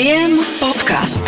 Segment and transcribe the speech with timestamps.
[0.00, 1.20] Viem podcast.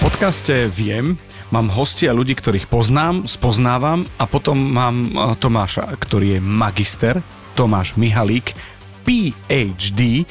[0.00, 1.20] V podcaste Viem
[1.52, 7.20] mám hostia ľudí, ktorých poznám, spoznávam a potom mám eh, Tomáša, ktorý je magister,
[7.52, 8.56] Tomáš Mihalík,
[9.04, 10.24] PhD,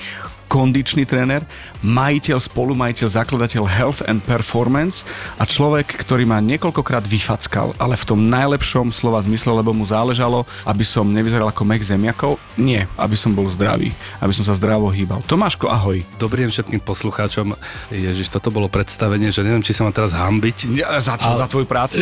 [0.47, 1.43] kondičný tréner,
[1.81, 5.03] majiteľ, spolumajiteľ, zakladateľ Health and Performance
[5.37, 10.45] a človek, ktorý ma niekoľkokrát vyfackal, ale v tom najlepšom slova zmysle, lebo mu záležalo,
[10.65, 12.37] aby som nevyzeral ako mech zemiakov.
[12.55, 15.25] Nie, aby som bol zdravý, aby som sa zdravo hýbal.
[15.25, 16.01] Tomáško, ahoj.
[16.21, 17.57] Dobrý deň všetkým poslucháčom.
[17.91, 20.71] Ježiš, toto bolo predstavenie, že neviem, či sa mám teraz hambiť.
[20.77, 21.33] Ja, za čo?
[21.33, 21.41] A...
[21.41, 22.01] Za tvoju prácu?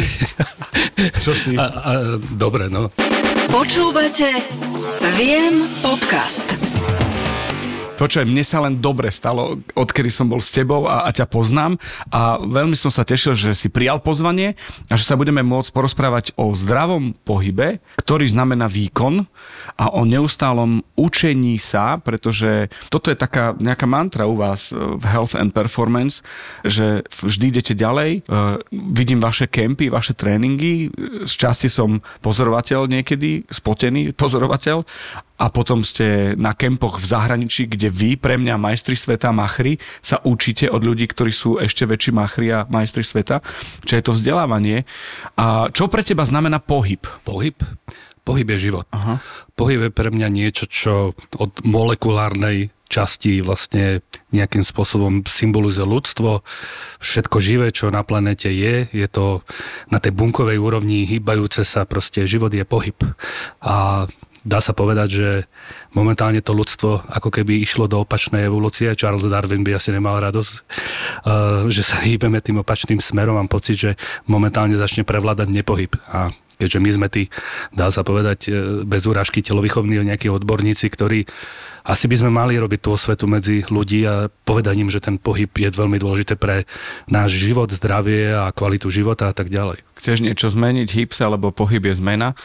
[1.26, 1.56] čo si?
[1.56, 1.92] A, a,
[2.36, 2.92] dobre, no.
[3.54, 4.30] Počúvate
[5.14, 6.83] Viem podcast.
[7.94, 11.78] Počujem, mne sa len dobre stalo, odkedy som bol s tebou a, a ťa poznám.
[12.10, 14.58] A veľmi som sa tešil, že si prijal pozvanie
[14.90, 19.30] a že sa budeme môcť porozprávať o zdravom pohybe, ktorý znamená výkon
[19.78, 25.38] a o neustálom učení sa, pretože toto je taká nejaká mantra u vás v Health
[25.38, 26.26] and Performance,
[26.66, 28.42] že vždy idete ďalej, e,
[28.74, 30.90] vidím vaše kempy, vaše tréningy,
[31.30, 34.82] z časti som pozorovateľ niekedy, spotený pozorovateľ
[35.44, 40.24] a potom ste na kempoch v zahraničí, kde vy, pre mňa majstri sveta machry, sa
[40.24, 43.44] učíte od ľudí, ktorí sú ešte väčší machri a majstri sveta,
[43.84, 44.88] čo je to vzdelávanie.
[45.36, 47.04] A čo pre teba znamená pohyb?
[47.28, 47.60] Pohyb?
[48.24, 48.88] Pohyb je život.
[48.96, 49.20] Aha.
[49.60, 54.00] Pohyb je pre mňa niečo, čo od molekulárnej časti vlastne
[54.32, 56.46] nejakým spôsobom symbolizuje ľudstvo.
[57.04, 59.44] Všetko živé, čo na planete je, je to
[59.92, 62.96] na tej bunkovej úrovni hýbajúce sa, proste život je pohyb.
[63.60, 64.08] A
[64.44, 65.30] dá sa povedať, že
[65.96, 68.92] momentálne to ľudstvo ako keby išlo do opačnej evolúcie.
[68.94, 70.64] Charles Darwin by asi nemal radosť, eh,
[71.72, 73.40] že sa hýbeme tým opačným smerom.
[73.40, 73.92] Mám pocit, že
[74.28, 75.96] momentálne začne prevládať nepohyb.
[76.12, 77.32] A keďže my sme tí,
[77.72, 81.26] dá sa povedať, eh, bez úražky telovýchovní nejakí odborníci, ktorí
[81.84, 85.52] asi by sme mali robiť tú osvetu medzi ľudí a povedať im, že ten pohyb
[85.52, 86.64] je veľmi dôležité pre
[87.12, 89.84] náš život, zdravie a kvalitu života a tak ďalej.
[90.00, 92.40] Chceš niečo zmeniť, hýb sa, lebo pohyb je zmena.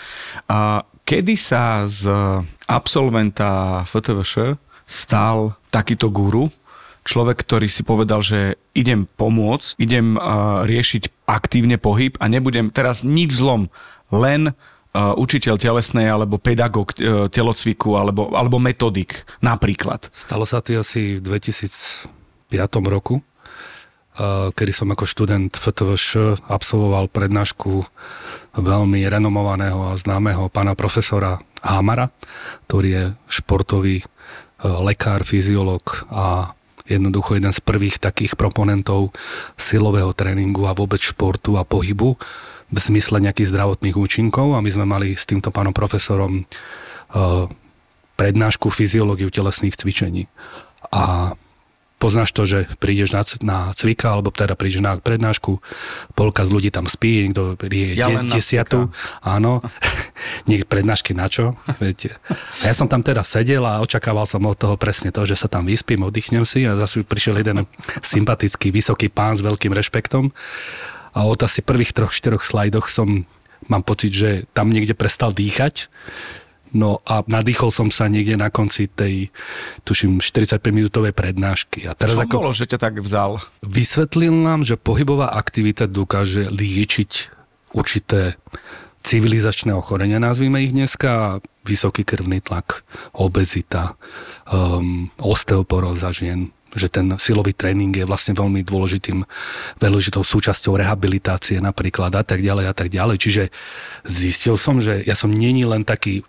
[0.50, 2.04] A Kedy sa z
[2.68, 6.52] absolventa FTVŠ stal takýto guru,
[7.08, 13.08] človek, ktorý si povedal, že idem pomôcť, idem uh, riešiť aktívne pohyb a nebudem teraz
[13.08, 13.72] nič zlom,
[14.12, 20.12] len uh, učiteľ telesnej alebo pedagóg uh, telocviku alebo, alebo metodik napríklad.
[20.12, 22.52] Stalo sa to asi v 2005
[22.84, 23.24] roku,
[24.52, 27.86] kedy som ako študent FTVŠ absolvoval prednášku
[28.58, 32.10] veľmi renomovaného a známeho pána profesora Hamara,
[32.66, 34.04] ktorý je športový e,
[34.66, 36.54] lekár, fyziológ a
[36.88, 39.14] jednoducho jeden z prvých takých proponentov
[39.54, 42.18] silového tréningu a vôbec športu a pohybu
[42.68, 46.44] v zmysle nejakých zdravotných účinkov a my sme mali s týmto pánom profesorom e,
[48.18, 50.26] prednášku fyziológiu telesných cvičení.
[50.90, 51.34] A
[51.98, 55.58] poznáš to, že prídeš na, na cvika, alebo teda prídeš na prednášku,
[56.14, 59.60] polka z ľudí tam spí, niekto je ja de, desiatu, áno,
[60.50, 62.16] niek prednášky na čo, viete.
[62.62, 65.50] A ja som tam teda sedel a očakával som od toho presne to, že sa
[65.50, 67.66] tam vyspím, oddychnem si a zase prišiel jeden
[68.00, 70.30] sympatický, vysoký pán s veľkým rešpektom.
[71.18, 73.26] A od asi prvých troch, štyroch slajdoch som
[73.66, 75.90] mám pocit, že tam niekde prestal dýchať
[76.74, 79.32] No a nadýchol som sa niekde na konci tej,
[79.88, 81.88] tuším, 45-minútovej prednášky.
[81.88, 82.36] A teraz Čo ako...
[82.44, 83.40] bolo, že ťa tak vzal?
[83.64, 87.12] Vysvetlil nám, že pohybová aktivita dokáže liečiť
[87.72, 88.36] určité
[89.06, 92.84] civilizačné ochorenia, nazvime ich dneska, vysoký krvný tlak,
[93.16, 93.96] obezita,
[94.48, 99.24] um, osteoporóza žien, že ten silový tréning je vlastne veľmi dôležitým,
[99.80, 103.16] dôležitou súčasťou rehabilitácie napríklad a tak ďalej a tak ďalej.
[103.16, 103.42] Čiže
[104.04, 106.26] zistil som, že ja som není len taký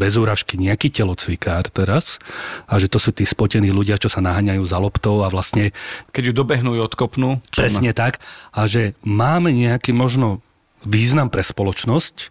[0.00, 2.22] bez úražky nejaký telocvikár teraz
[2.70, 5.74] a že to sú tí spotení ľudia, čo sa naháňajú za loptou a vlastne...
[6.14, 7.40] Keď ju dobehnú, odkopnú.
[7.52, 7.96] Presne má...
[7.96, 8.22] tak.
[8.54, 10.44] A že máme nejaký možno
[10.84, 12.30] význam pre spoločnosť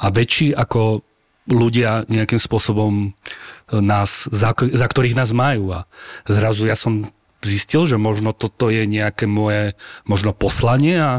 [0.00, 1.04] a väčší ako
[1.50, 3.08] ľudia nejakým spôsobom e,
[3.82, 5.74] nás, za, za ktorých nás majú.
[5.74, 5.90] A
[6.30, 7.10] zrazu ja som
[7.42, 9.74] zistil, že možno toto je nejaké moje
[10.06, 11.12] možno poslanie a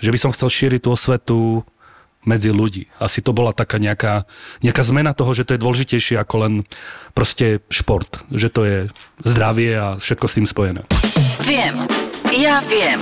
[0.00, 1.38] že by som chcel šíriť tú osvetu
[2.24, 2.84] medzi ľudí.
[3.00, 4.28] Asi to bola taká nejaká,
[4.60, 6.54] nejaká zmena toho, že to je dôležitejšie ako len
[7.16, 8.20] proste šport.
[8.28, 8.78] Že to je
[9.24, 10.82] zdravie a všetko s tým spojené.
[11.48, 11.80] Viem.
[12.28, 13.00] Ja viem.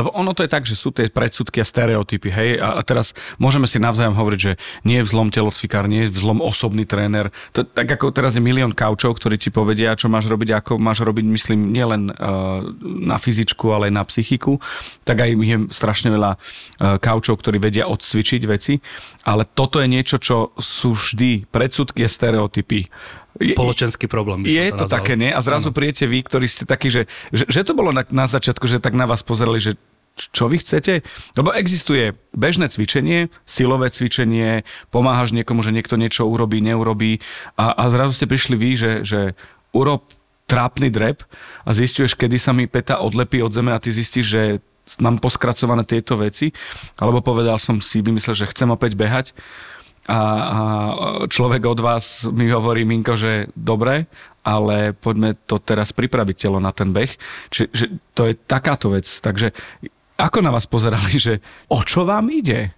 [0.00, 3.12] Lebo ono to je tak, že sú tie predsudky a stereotypy, hej, a, a teraz
[3.36, 4.52] môžeme si navzájom hovoriť, že
[4.88, 7.28] nie je vzlom telocvikár, nie je vzlom osobný tréner.
[7.52, 11.04] To, tak ako teraz je milión kaučov, ktorí ti povedia, čo máš robiť, ako máš
[11.04, 14.56] robiť, myslím, nielen uh, na fyzičku, ale aj na psychiku,
[15.04, 18.80] tak aj je strašne veľa uh, kaučov, ktorí vedia odcvičiť veci,
[19.28, 22.88] ale toto je niečo, čo sú vždy predsudky a stereotypy
[23.38, 24.44] spoločenský problém.
[24.44, 25.30] Je to, to také, nie?
[25.30, 25.76] A zrazu ano.
[25.76, 28.98] prijete vy, ktorí ste takí, že, že, že to bolo na, na začiatku, že tak
[28.98, 29.78] na vás pozerali, že
[30.28, 31.00] čo vy chcete?
[31.34, 37.24] Lebo existuje bežné cvičenie, silové cvičenie, pomáhaš niekomu, že niekto niečo urobí, neurobí
[37.56, 39.20] a, a zrazu ste prišli vy, že, že
[39.72, 40.04] urob
[40.44, 41.24] trápny drep
[41.64, 44.42] a zistuješ, kedy sa mi peta odlepí od zeme a ty zistíš, že
[44.98, 46.50] mám poskracované tieto veci,
[46.98, 49.30] alebo povedal som si, vymyslel, že chcem opäť behať
[50.10, 50.58] a, a
[51.30, 54.10] človek od vás mi hovorí, Minko, že dobre,
[54.42, 57.14] ale poďme to teraz pripraviť telo na ten beh.
[57.52, 59.06] Čiže to je takáto vec.
[59.06, 59.54] Takže
[60.20, 61.40] ako na vás pozerali, že
[61.72, 62.76] o čo vám ide?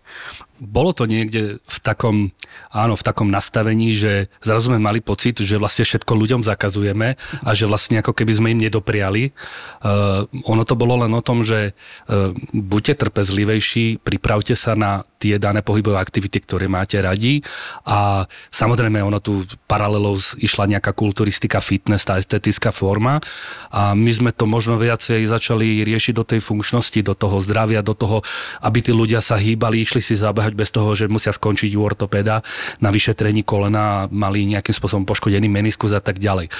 [0.63, 2.31] Bolo to niekde v takom,
[2.71, 7.51] áno, v takom nastavení, že zrazu sme mali pocit, že vlastne všetko ľuďom zakazujeme a
[7.51, 9.35] že vlastne ako keby sme im nedopriali.
[9.83, 15.39] Uh, ono to bolo len o tom, že uh, buďte trpezlivejší, pripravte sa na tie
[15.39, 17.47] dané pohybové aktivity, ktoré máte radi
[17.87, 23.23] a samozrejme ono tu paralelou išla nejaká kulturistika, fitness, tá estetická forma
[23.71, 27.95] a my sme to možno viacej začali riešiť do tej funkčnosti, do toho zdravia, do
[27.95, 28.27] toho,
[28.67, 31.83] aby tí ľudia sa hýbali, išli si zabehať behať bez toho, že musia skončiť u
[31.83, 32.45] ortopéda
[32.85, 36.53] na vyšetrení kolena a mali nejakým spôsobom poškodený meniskus a tak ďalej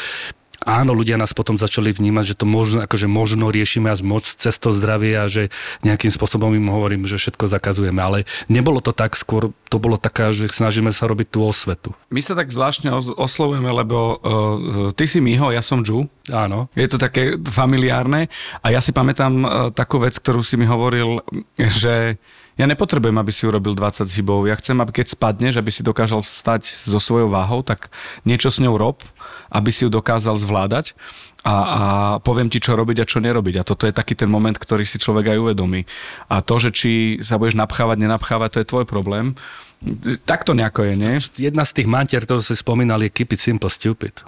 [0.67, 4.55] áno, ľudia nás potom začali vnímať, že to možno, akože možno riešime až moc cez
[4.59, 5.51] to zdravie a že
[5.83, 7.99] nejakým spôsobom im hovorím, že všetko zakazujeme.
[7.99, 11.91] Ale nebolo to tak, skôr to bolo taká, že snažíme sa robiť tú osvetu.
[12.15, 16.07] My sa tak zvláštne oslovujeme, lebo uh, ty si Miho, ja som Ju.
[16.31, 16.71] Áno.
[16.79, 18.31] Je to také familiárne
[18.63, 21.19] a ja si pamätám uh, takú vec, ktorú si mi hovoril,
[21.59, 22.23] že
[22.61, 24.45] ja nepotrebujem, aby si urobil 20 zhybov.
[24.45, 27.89] Ja chcem, aby keď spadneš, aby si dokázal stať so svojou váhou, tak
[28.29, 29.01] niečo s ňou rob,
[29.49, 30.93] aby si ju dokázal zvládať
[31.43, 31.83] a, a
[32.21, 33.57] poviem ti, čo robiť a čo nerobiť.
[33.57, 35.89] A toto je taký ten moment, ktorý si človek aj uvedomí.
[36.29, 36.91] A to, že či
[37.25, 39.33] sa budeš napchávať, nenapchávať, to je tvoj problém.
[40.29, 41.13] Tak to nejako je, nie?
[41.41, 44.23] Jedna z tých mantier, ktorú si spomínal, je keep it simple, stupid.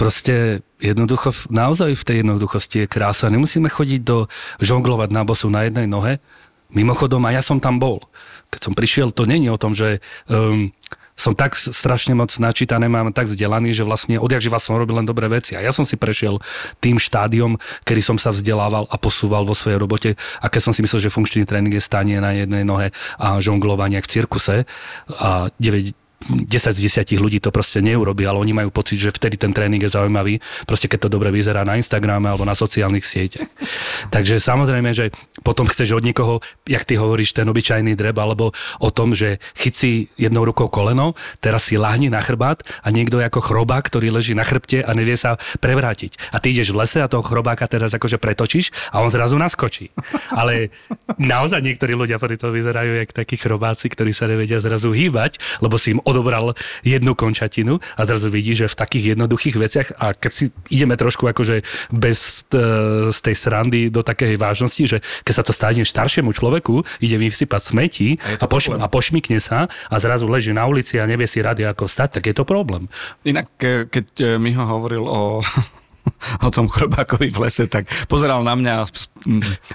[0.00, 3.30] Proste jednoducho, naozaj v tej jednoduchosti je krása.
[3.30, 4.26] Nemusíme chodiť do
[4.58, 6.22] žonglovať na bosu na jednej nohe,
[6.68, 8.04] Mimochodom, a ja som tam bol.
[8.52, 10.72] Keď som prišiel, to není o tom, že um,
[11.18, 15.08] som tak strašne moc načítaný, mám tak vzdelaný, že vlastne odjak živa som robil len
[15.08, 15.58] dobré veci.
[15.58, 16.38] A ja som si prešiel
[16.78, 20.10] tým štádiom, kedy som sa vzdelával a posúval vo svojej robote.
[20.38, 23.98] A keď som si myslel, že funkčný tréning je stanie na jednej nohe a žonglovanie
[23.98, 24.62] v cirkuse
[25.10, 29.38] a 9, 10 z 10 ľudí to proste neurobi, ale oni majú pocit, že vtedy
[29.38, 33.46] ten tréning je zaujímavý, proste keď to dobre vyzerá na Instagrame alebo na sociálnych sieťach.
[34.14, 35.14] Takže samozrejme, že
[35.46, 38.50] potom chceš od niekoho, jak ty hovoríš, ten obyčajný dreb, alebo
[38.82, 43.22] o tom, že chyť si jednou rukou koleno, teraz si lahni na chrbát a niekto
[43.22, 46.34] je ako chrobák, ktorý leží na chrbte a nevie sa prevrátiť.
[46.34, 49.94] A ty ideš v lese a toho chrobáka teraz akože pretočíš a on zrazu naskočí.
[50.34, 50.74] Ale
[51.14, 55.94] naozaj niektorí ľudia to vyzerajú jak takí chrobáci, ktorí sa nevedia zrazu hýbať, lebo si
[55.94, 60.44] im odobral jednu končatinu a zrazu vidí, že v takých jednoduchých veciach a keď si
[60.72, 61.60] ideme trošku akože
[61.92, 66.80] bez e, z tej srandy do takej vážnosti, že keď sa to stane staršiemu človeku,
[67.04, 71.04] ide vysypať smeti a, a, poš- a pošmikne sa a zrazu leží na ulici a
[71.04, 72.88] nevie si rady ako stať, tak je to problém.
[73.28, 73.52] Inak,
[73.92, 75.44] keď e, mi ho hovoril o
[76.46, 78.84] o tom chrobákovi v lese, tak pozeral na mňa a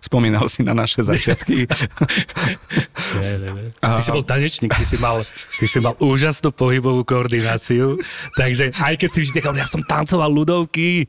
[0.01, 1.68] spomínal si na naše začiatky.
[3.21, 3.63] ne, ne, ne.
[3.80, 5.21] Ty si bol tanečník, ty si mal,
[5.59, 8.00] ty si mal úžasnú pohybovú koordináciu,
[8.35, 11.06] takže aj keď si vždy nechal, ja som tancoval ľudovky,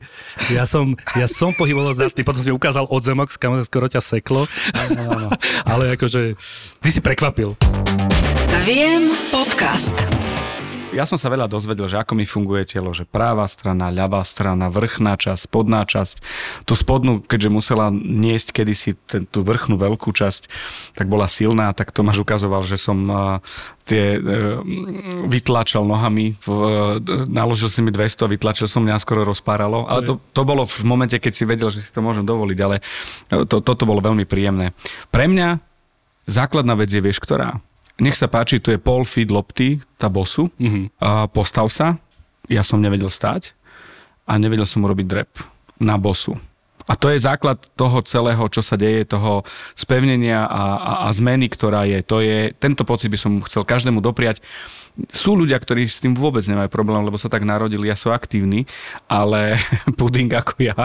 [0.51, 4.45] ja som, ja som pohybovo zdatný, potom si mi ukázal odzemok, kam skoro ťa seklo,
[5.63, 6.35] ale akože
[6.83, 7.55] ty si prekvapil.
[8.65, 9.95] Viem podcast
[10.95, 14.71] ja som sa veľa dozvedel, že ako mi funguje telo, že práva strana, ľavá strana,
[14.71, 16.23] vrchná časť, spodná časť.
[16.63, 20.47] Tú spodnú, keďže musela niesť kedysi ten, tú vrchnú veľkú časť,
[20.95, 22.97] tak bola silná, tak Tomáš ukazoval, že som
[23.85, 24.63] tie uh,
[25.29, 26.97] vytlačal nohami, uh,
[27.27, 30.81] naložil si mi 200 a vytlačil som mňa skoro rozpáralo, ale to, to bolo v
[30.87, 32.81] momente, keď si vedel, že si to môžem dovoliť, ale
[33.45, 34.73] to, toto bolo veľmi príjemné.
[35.13, 35.61] Pre mňa
[36.25, 37.61] základná vec je, vieš, ktorá?
[37.99, 40.85] Nech sa páči, tu je pol feed lopty, tá bosu, mm-hmm.
[40.99, 41.99] a postav sa,
[42.51, 43.55] ja som nevedel stať
[44.27, 45.31] a nevedel som urobiť drep
[45.79, 46.35] na bosu.
[46.85, 49.41] A to je základ toho celého, čo sa deje, toho
[49.73, 51.99] spevnenia a, a, a zmeny, ktorá je.
[52.05, 52.53] To je.
[52.53, 54.45] Tento pocit by som chcel každému dopriať.
[55.11, 58.69] Sú ľudia, ktorí s tým vôbec nemajú problém, lebo sa tak narodili a sú aktívni,
[59.09, 59.57] ale
[59.99, 60.77] puding ako ja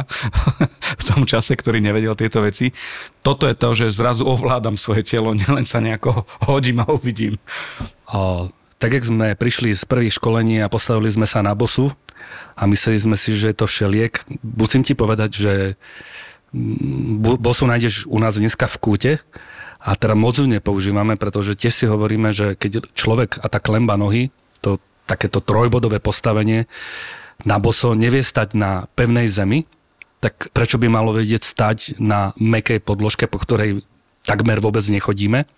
[1.00, 2.72] v tom čase, ktorý nevedel tieto veci,
[3.20, 7.36] toto je to, že zrazu ovládam svoje telo, nielen sa nejako hodím a uvidím.
[8.10, 8.48] O,
[8.80, 11.92] tak jak sme prišli z prvých školení a postavili sme sa na bosu,
[12.56, 14.20] a mysleli sme si, že je to všeliek.
[14.42, 15.52] Musím ti povedať, že
[16.52, 19.12] mm, bosu nájdeš u nás dneska v kúte
[19.80, 23.96] a teda moc ju nepoužívame, pretože tiež si hovoríme, že keď človek a tá klemba
[23.96, 24.28] nohy,
[24.60, 24.76] to
[25.08, 26.68] takéto trojbodové postavenie
[27.48, 29.64] na boso nevie stať na pevnej zemi,
[30.20, 33.88] tak prečo by malo vedieť stať na mekej podložke, po ktorej
[34.28, 35.48] takmer vôbec nechodíme.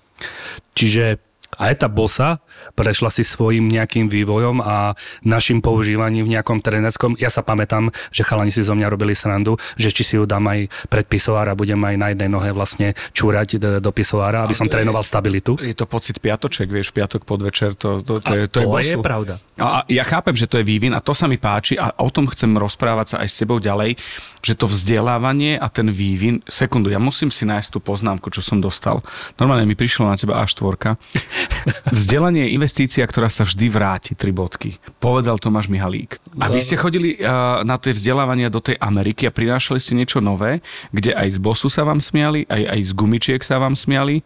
[0.78, 1.18] Čiže
[1.60, 2.40] aj tá bosa
[2.72, 7.20] prešla si svojim nejakým vývojom a našim používaním v nejakom trenerskom.
[7.20, 10.48] Ja sa pamätám, že chalani si zo mňa robili srandu, že či si ju dám
[10.48, 14.64] aj pred pisoár a budem aj na jednej nohe vlastne čúrať do pisoára, aby som
[14.64, 15.60] trénoval stabilitu.
[15.60, 18.96] Je to pocit piatoček, vieš, piatok podvečer, to, to, to, je, to, to je, je
[19.00, 19.34] pravda.
[19.60, 22.24] A ja chápem, že to je vývin a to sa mi páči a o tom
[22.32, 24.00] chcem rozprávať sa aj s tebou ďalej,
[24.40, 28.58] že to vzdelávanie a ten vývin, sekundu, ja musím si nájsť tú poznámku, čo som
[28.58, 29.04] dostal.
[29.36, 30.96] Normálne mi prišlo na teba až štvorka.
[31.96, 34.78] Vzdelanie je investícia, ktorá sa vždy vráti, tri bodky.
[34.98, 36.18] Povedal Tomáš Mihalík.
[36.38, 40.18] A vy ste chodili uh, na tie vzdelávania do tej Ameriky a prinášali ste niečo
[40.18, 44.24] nové, kde aj z bosu sa vám smiali, aj, aj z gumičiek sa vám smiali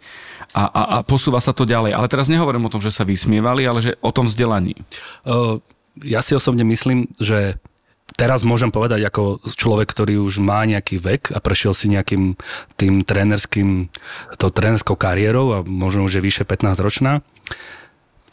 [0.54, 1.92] a, a, a posúva sa to ďalej.
[1.92, 4.78] Ale teraz nehovorím o tom, že sa vysmievali, ale že o tom vzdelaní.
[5.26, 5.60] Uh,
[6.04, 7.56] ja si osobne myslím, že
[8.16, 12.34] teraz môžem povedať ako človek, ktorý už má nejaký vek a prešiel si nejakým
[12.80, 13.92] tým trénerským,
[14.40, 17.20] tou trénerskou kariérou a možno už je vyše 15 ročná,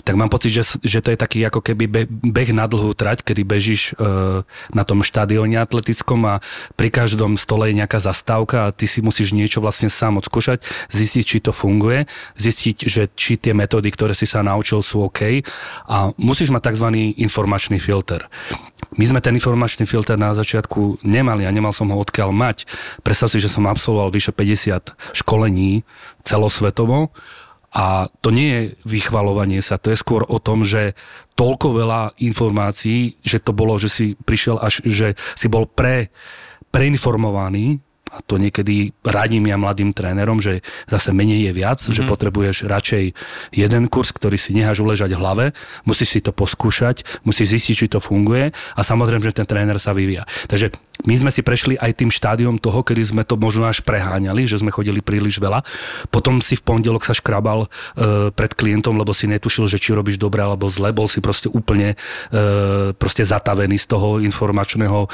[0.01, 3.21] tak mám pocit, že, že to je taký ako keby be, beh na dlhú trať,
[3.21, 4.41] kedy bežíš e,
[4.73, 6.33] na tom štadióne atletickom a
[6.73, 10.59] pri každom stole je nejaká zastávka a ty si musíš niečo vlastne sám odskúšať,
[10.91, 15.45] zistiť, či to funguje, zistiť, že či tie metódy, ktoré si sa naučil, sú OK
[15.87, 16.87] a musíš mať tzv.
[17.15, 18.27] informačný filter.
[18.99, 22.67] My sme ten informačný filter na začiatku nemali a nemal som ho odkiaľ mať.
[23.01, 25.87] Predstav si, že som absolvoval vyše 50 školení
[26.27, 27.09] celosvetovo
[27.73, 30.93] a to nie je vychvalovanie sa, to je skôr o tom, že
[31.33, 36.13] toľko veľa informácií, že to bolo, že si prišiel až, že si bol pre,
[36.69, 37.81] preinformovaný
[38.13, 41.97] a to niekedy radím ja mladým trénerom, že zase menej je viac, mm-hmm.
[41.97, 42.09] že mhm.
[42.13, 43.03] potrebuješ radšej
[43.49, 45.45] jeden kurz, ktorý si necháš uležať v hlave,
[45.89, 49.97] musíš si to poskúšať, musíš zistiť, či to funguje a samozrejme, že ten tréner sa
[49.97, 50.29] vyvíja.
[50.45, 50.69] Takže
[51.01, 54.61] my sme si prešli aj tým štádiom toho, kedy sme to možno až preháňali, že
[54.61, 55.65] sme chodili príliš veľa.
[56.13, 57.67] Potom si v pondelok sa škrabal e,
[58.29, 60.93] pred klientom, lebo si netušil, že či robíš dobre alebo zle.
[60.93, 61.97] Bol si proste úplne
[62.29, 65.09] e, proste zatavený z toho informačného e,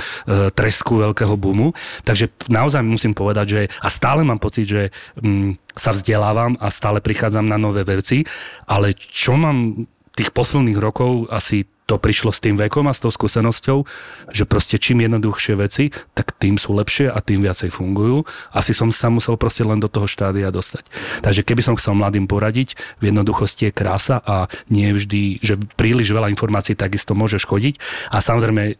[0.51, 1.71] tresku veľkého boomu.
[2.03, 4.91] Takže naozaj musím povedať, že a stále mám pocit, že
[5.24, 8.27] mm, sa vzdelávam a stále prichádzam na nové veci,
[8.67, 13.10] ale čo mám tých posledných rokov asi to prišlo s tým vekom a s tou
[13.10, 13.81] skúsenosťou,
[14.29, 18.29] že proste čím jednoduchšie veci, tak tým sú lepšie a tým viacej fungujú.
[18.53, 20.86] Asi som sa musel proste len do toho štádia dostať.
[21.25, 26.13] Takže keby som chcel mladým poradiť, v jednoduchosti je krása a nie vždy, že príliš
[26.13, 27.81] veľa informácií takisto môžeš chodiť.
[28.13, 28.77] A samozrejme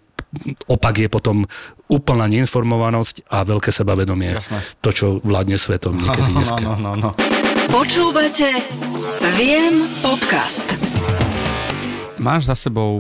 [0.70, 1.50] opak je potom
[1.90, 4.38] úplná neinformovanosť a veľké sebavedomie.
[4.38, 4.62] Jasné.
[4.86, 6.62] To, čo vládne svetom niekedy dneska.
[6.62, 7.12] No, no, no, no.
[7.70, 8.62] Počúvate
[9.38, 10.66] Viem podcast.
[12.20, 13.00] Máš za sebou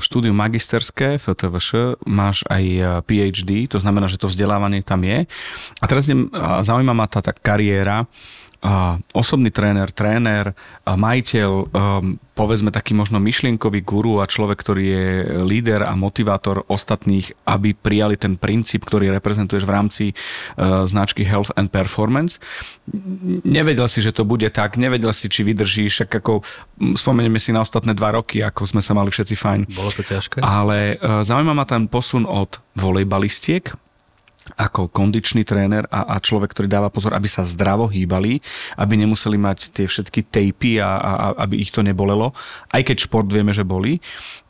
[0.00, 2.64] štúdium magisterské FTVŠ, máš aj
[3.04, 5.28] PhD, to znamená, že to vzdelávanie tam je.
[5.78, 6.08] A teraz
[6.64, 8.08] zaujíma ma tá, tá kariéra
[9.12, 10.56] osobný tréner, tréner,
[10.88, 15.08] majiteľ, um, povedzme taký možno myšlienkový guru a človek, ktorý je
[15.44, 21.52] líder a motivátor ostatných, aby prijali ten princíp, ktorý reprezentuješ v rámci uh, značky Health
[21.60, 22.40] and Performance.
[23.44, 26.40] Nevedel si, že to bude tak, nevedel si, či vydržíš, však ako
[26.96, 29.60] spomenieme si na ostatné dva roky, ako sme sa mali všetci fajn.
[29.76, 30.40] Bolo to ťažké.
[30.40, 33.76] Ale uh, zaujíma ma ten posun od volejbalistiek,
[34.60, 38.44] ako kondičný tréner a, a človek, ktorý dáva pozor, aby sa zdravo hýbali,
[38.76, 41.12] aby nemuseli mať tie všetky tejpy a, a
[41.48, 42.36] aby ich to nebolelo,
[42.68, 43.98] aj keď šport vieme, že boli.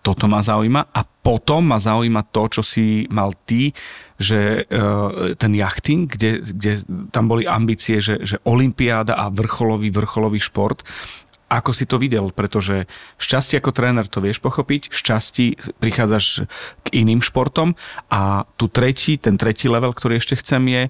[0.04, 3.72] Toto ma zaujíma a potom ma zaujíma to, čo si mal ty,
[4.20, 6.72] že uh, ten jachting, kde, kde
[7.10, 10.84] tam boli ambície, že, že olympiáda a vrcholový, vrcholový šport
[11.48, 12.88] ako si to videl, pretože
[13.20, 16.48] šťastie ako tréner to vieš pochopiť, šťastí prichádzaš
[16.82, 17.78] k iným športom
[18.10, 20.82] a tu tretí, ten tretí level, ktorý ešte chcem je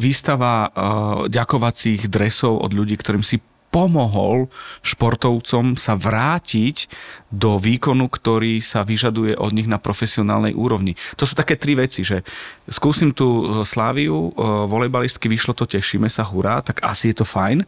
[0.00, 0.72] výstava
[1.28, 3.38] ďakovacích dresov od ľudí, ktorým si
[3.74, 4.46] pomohol
[4.86, 6.86] športovcom sa vrátiť
[7.34, 10.94] do výkonu, ktorý sa vyžaduje od nich na profesionálnej úrovni.
[11.18, 12.22] To sú také tri veci, že
[12.70, 17.26] skúsim tú e, Sláviu, e, volejbalistky, vyšlo to, tešíme sa, hurá, tak asi je to
[17.26, 17.66] fajn.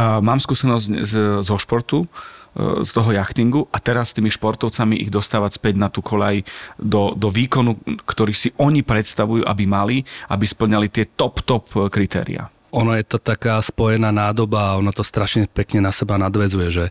[0.00, 1.04] Mám skúsenosť
[1.44, 5.92] zo športu, e, z toho jachtingu a teraz s tými športovcami ich dostávať späť na
[5.92, 6.40] tú kolaj
[6.80, 7.76] do, do výkonu,
[8.08, 10.00] ktorý si oni predstavujú, aby mali,
[10.32, 15.06] aby splňali tie top, top kritéria ono je to taká spojená nádoba a ono to
[15.06, 16.84] strašne pekne na seba nadvezuje, že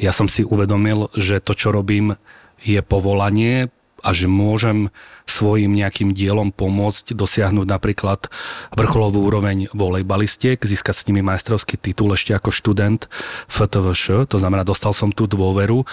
[0.00, 2.16] ja som si uvedomil, že to, čo robím,
[2.64, 3.68] je povolanie
[4.00, 4.88] a že môžem
[5.28, 8.32] svojim nejakým dielom pomôcť dosiahnuť napríklad
[8.72, 13.06] vrcholovú úroveň volejbalistiek, získať s nimi majstrovský titul ešte ako študent
[13.46, 15.86] FTVŠ, to znamená, dostal som tú dôveru e,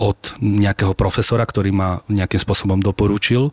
[0.00, 3.52] od nejakého profesora, ktorý ma nejakým spôsobom doporučil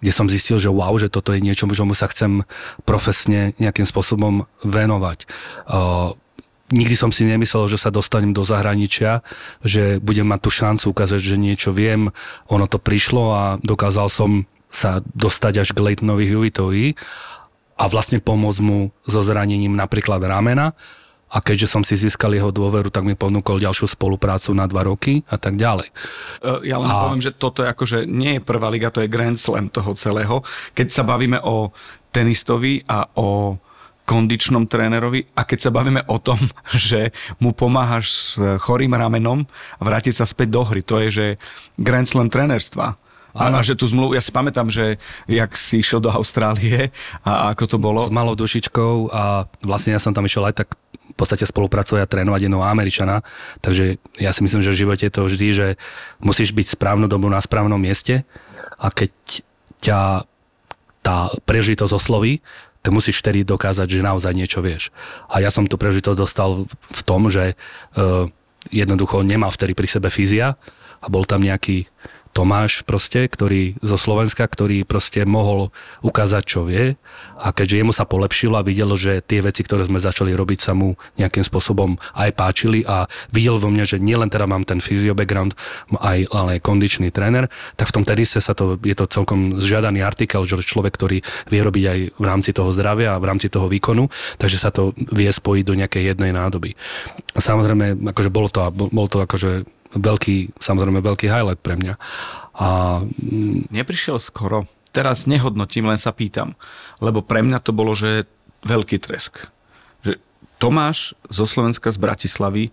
[0.00, 2.44] kde som zistil, že wow, že toto je niečo, čomu sa chcem
[2.84, 5.28] profesne nejakým spôsobom venovať.
[6.70, 9.26] Nikdy som si nemyslel, že sa dostanem do zahraničia,
[9.66, 12.14] že budem mať tú šancu ukázať, že niečo viem.
[12.46, 16.94] Ono to prišlo a dokázal som sa dostať až k Leitonovi Hewittovi
[17.74, 20.78] a vlastne pomôcť mu so zranením napríklad ramena.
[21.30, 25.22] A keďže som si získal jeho dôveru, tak mi ponúkol ďalšiu spoluprácu na dva roky
[25.30, 25.88] a tak ďalej.
[26.42, 27.06] E, ja len a...
[27.06, 30.42] poviem, že toto je akože nie je prvá liga, to je Grand Slam toho celého.
[30.74, 31.70] Keď sa bavíme o
[32.10, 33.54] tenistovi a o
[34.10, 36.42] kondičnom trénerovi a keď sa bavíme o tom,
[36.74, 38.24] že mu pomáhaš s
[38.66, 39.46] chorým ramenom
[39.78, 41.26] vrátiť sa späť do hry, to je, že
[41.78, 42.98] Grand Slam trénerstva.
[43.34, 44.98] A že tú zmluvu, ja si pamätám, že
[45.30, 46.90] jak si išiel do Austrálie
[47.22, 48.02] a ako to bolo.
[48.06, 50.68] S malou dušičkou a vlastne ja som tam išiel aj tak
[51.10, 53.26] v podstate spolupracovať a trénovať jedného Američana,
[53.60, 55.66] takže ja si myslím, že v živote je to vždy, že
[56.22, 58.22] musíš byť správnu dobu na správnom mieste
[58.78, 59.10] a keď
[59.82, 60.00] ťa
[61.00, 62.44] tá prežitosť osloví,
[62.80, 64.88] tak musíš vtedy dokázať, že naozaj niečo vieš.
[65.28, 68.28] A ja som tu prežitosť dostal v tom, že uh,
[68.72, 70.56] jednoducho nemal vtedy pri sebe fyzia
[71.00, 71.88] a bol tam nejaký
[72.30, 75.74] Tomáš proste, ktorý zo Slovenska, ktorý proste mohol
[76.06, 76.94] ukázať, čo vie
[77.36, 80.72] a keďže jemu sa polepšilo a videl, že tie veci, ktoré sme začali robiť, sa
[80.72, 85.18] mu nejakým spôsobom aj páčili a videl vo mne, že nielen teda mám ten physio
[85.18, 85.58] background,
[85.98, 90.06] aj, ale aj kondičný tréner, tak v tom tenise sa to, je to celkom žiadaný
[90.06, 93.66] artikel, že človek, ktorý vie robiť aj v rámci toho zdravia a v rámci toho
[93.66, 94.06] výkonu,
[94.38, 96.78] takže sa to vie spojiť do nejakej jednej nádoby.
[97.34, 101.94] Samozrejme, akože bolo to, bolo to akože veľký, samozrejme veľký highlight pre mňa.
[102.58, 103.00] A...
[103.06, 104.66] Mm, Neprišiel skoro.
[104.90, 106.58] Teraz nehodnotím, len sa pýtam.
[106.98, 108.26] Lebo pre mňa to bolo, že
[108.66, 109.50] veľký tresk.
[110.02, 110.18] Že
[110.58, 112.64] Tomáš zo Slovenska z Bratislavy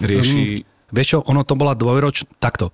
[0.00, 0.64] rieši...
[0.64, 2.28] Mm, vieš čo, ono to bola dvojroč...
[2.40, 2.70] Takto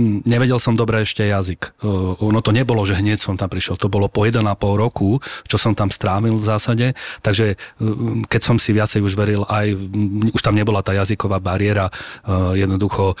[0.00, 1.84] nevedel som dobre ešte jazyk.
[2.24, 3.76] Ono to nebolo, že hneď som tam prišiel.
[3.76, 4.40] To bolo po 1,5
[4.74, 6.86] roku, čo som tam strávil v zásade.
[7.20, 7.60] Takže
[8.28, 9.76] keď som si viacej už veril, aj
[10.32, 11.92] už tam nebola tá jazyková bariéra.
[12.56, 13.20] Jednoducho,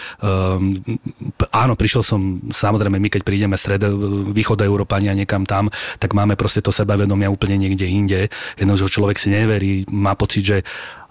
[1.52, 3.84] áno, prišiel som, samozrejme, my keď prídeme stred,
[4.32, 5.68] východ Európania niekam tam,
[6.00, 8.20] tak máme proste to sebavedomia úplne niekde inde.
[8.56, 10.58] Jednoducho človek si neverí, má pocit, že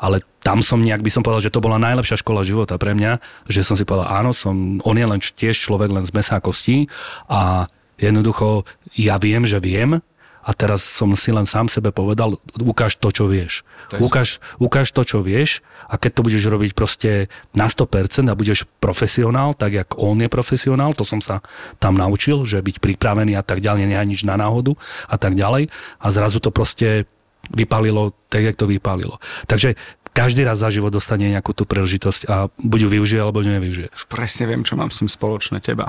[0.02, 3.22] ale tam som nejak by som povedal, že to bola najlepšia škola života pre mňa,
[3.46, 6.44] že som si povedal, áno, som, on je len tiež človek len z mesa a
[6.44, 6.90] kostí
[7.30, 7.70] a
[8.02, 8.66] jednoducho
[8.98, 10.02] ja viem, že viem
[10.42, 13.62] a teraz som si len sám sebe povedal, ukáž to, čo vieš.
[14.02, 18.66] Ukáž, ukáž to, čo vieš a keď to budeš robiť proste na 100% a budeš
[18.82, 21.46] profesionál, tak jak on je profesionál, to som sa
[21.78, 24.74] tam naučil, že byť pripravený a tak ďalej, nehať nič na náhodu
[25.06, 25.70] a tak ďalej
[26.02, 27.06] a zrazu to proste
[27.50, 29.18] vypálilo tak, jak to vypálilo.
[29.50, 29.76] Takže
[30.12, 33.88] každý raz za život dostane nejakú tú príležitosť a buď ju využije, alebo ju nevyužije.
[33.96, 35.88] Už presne viem, čo mám s tým spoločné teba.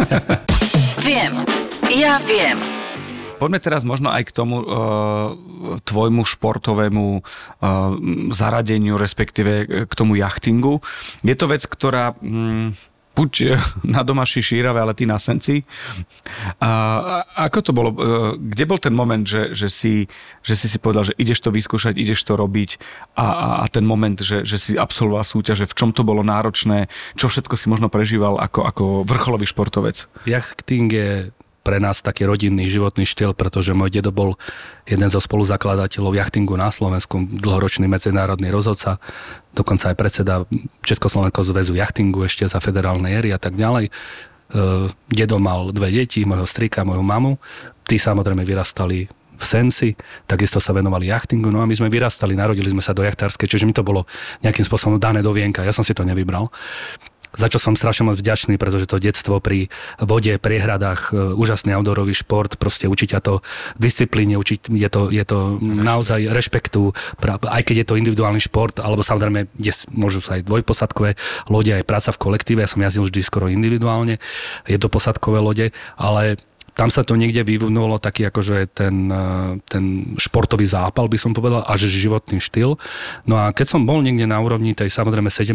[1.08, 1.32] viem.
[1.88, 2.60] Ja viem.
[3.40, 5.36] Poďme teraz možno aj k tomu uh,
[5.82, 7.24] tvojmu športovému uh,
[8.30, 9.52] zaradeniu, respektíve
[9.88, 10.84] k tomu jachtingu.
[11.24, 12.14] Je to vec, ktorá...
[12.20, 12.76] Um,
[13.14, 15.62] buď eh, na domaši šírave, ale ty na senci.
[16.58, 17.90] A, ako to bolo?
[17.94, 17.98] Eh,
[18.38, 20.10] kde bol ten moment, že, že, si,
[20.42, 22.76] že si si povedal, že ideš to vyskúšať, ideš to robiť
[23.14, 27.30] a, a ten moment, že, že si absolvoval súťaže, v čom to bolo náročné, čo
[27.30, 30.10] všetko si možno prežíval ako, ako vrcholový športovec?
[30.26, 31.10] Jachting je
[31.64, 34.36] pre nás taký rodinný životný štýl, pretože môj dedo bol
[34.84, 39.00] jeden zo spoluzakladateľov jachtingu na Slovensku, dlhoročný medzinárodný rozhodca,
[39.56, 40.34] dokonca aj predseda
[40.84, 43.88] Československého zväzu jachtingu ešte za federálnej éry a tak ďalej.
[43.88, 43.92] E,
[45.08, 47.40] dedo mal dve deti, môjho strika, moju mamu.
[47.88, 49.96] Tí samozrejme vyrastali v Sensi,
[50.30, 53.66] takisto sa venovali jachtingu, no a my sme vyrastali, narodili sme sa do jachtárskej, čiže
[53.66, 54.06] mi to bolo
[54.46, 56.54] nejakým spôsobom dané do vienka, ja som si to nevybral
[57.34, 59.68] za čo som strašne moc vďačný, pretože to detstvo pri
[59.98, 63.40] vode, priehradách, e, úžasný outdoorový šport, proste učiť to
[63.80, 66.92] disciplíne, učiť, je to, je to naozaj rešpektu,
[67.24, 71.16] aj keď je to individuálny šport, alebo samozrejme, kde môžu sa aj dvojposadkové
[71.48, 74.20] lode, aj práca v kolektíve, ja som jazdil vždy skoro individuálne,
[74.68, 75.66] je to posadkové lode,
[75.96, 76.36] ale
[76.74, 81.62] tam sa to niekde vyvinulo taký akože ten, e, ten športový zápal, by som povedal,
[81.64, 82.74] až životný štýl.
[83.30, 85.54] No a keď som bol niekde na úrovni tej samozrejme 17-18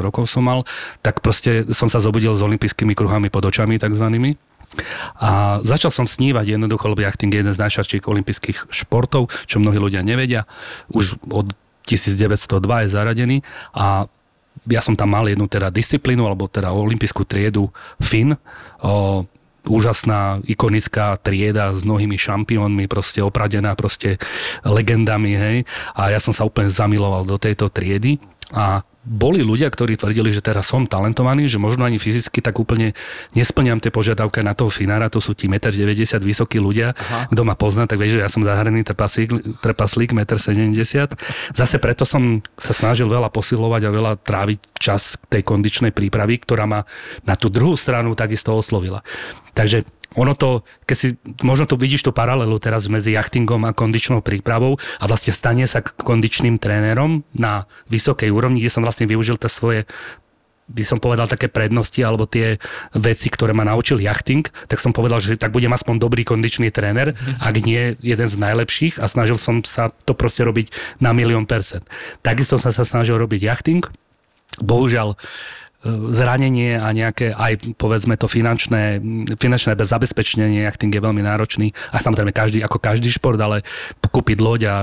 [0.00, 0.64] rokov som mal,
[1.04, 4.40] tak proste som sa zobudil s olympijskými kruhami pod očami takzvanými.
[5.22, 9.78] A začal som snívať jednoducho, lebo jachting je jeden z najčastejších olympijských športov, čo mnohí
[9.78, 10.48] ľudia nevedia.
[10.90, 11.54] Už od
[11.86, 13.36] 1902 je zaradený
[13.76, 14.08] a
[14.64, 17.68] ja som tam mal jednu teda disciplínu, alebo teda olympijskú triedu
[18.00, 18.32] FIN,
[18.80, 19.28] o,
[19.66, 24.20] úžasná, ikonická trieda s mnohými šampiónmi, proste opradená proste
[24.62, 25.56] legendami, hej.
[25.96, 28.20] A ja som sa úplne zamiloval do tejto triedy
[28.52, 32.96] a boli ľudia, ktorí tvrdili, že teraz som talentovaný, že možno ani fyzicky tak úplne
[33.36, 36.96] nesplňam tie požiadavky na toho finára, to sú ti 1,90 m vysokí ľudia.
[36.96, 37.28] Aha.
[37.28, 40.72] Kto ma pozná, tak vie, že ja som zahraný trpaslík, trpaslík 1,70
[41.04, 41.08] m.
[41.52, 46.64] Zase preto som sa snažil veľa posilovať a veľa tráviť čas tej kondičnej prípravy, ktorá
[46.64, 46.88] ma
[47.28, 49.04] na tú druhú stranu takisto oslovila.
[49.54, 51.08] Takže ono to, keď si,
[51.42, 55.82] možno tu vidíš tú paralelu teraz medzi jachtingom a kondičnou prípravou a vlastne stane sa
[55.82, 59.80] kondičným trénerom na vysokej úrovni, kde som vlastne využil tie svoje
[60.64, 62.56] by som povedal také prednosti alebo tie
[62.96, 67.12] veci, ktoré ma naučil jachting, tak som povedal, že tak budem aspoň dobrý kondičný tréner,
[67.36, 70.72] ak nie jeden z najlepších a snažil som sa to proste robiť
[71.04, 71.84] na milión percent.
[72.24, 73.84] Takisto som sa snažil robiť jachting.
[74.56, 75.20] Bohužiaľ,
[75.84, 79.04] zranenie a nejaké aj povedzme to finančné,
[79.36, 83.60] finančné zabezpečenie jachting je veľmi náročný a samozrejme každý, ako každý šport, ale
[84.00, 84.74] kúpiť loď a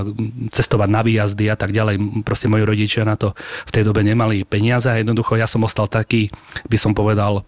[0.54, 2.22] cestovať na výjazdy a tak ďalej.
[2.22, 3.34] Proste moji rodičia na to
[3.66, 6.30] v tej dobe nemali peniaze a jednoducho ja som ostal taký,
[6.70, 7.42] by som povedal,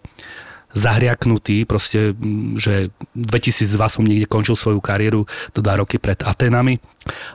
[0.74, 2.18] zahriaknutý, proste,
[2.58, 6.82] že 2002 som niekde končil svoju kariéru, to dva roky pred Atenami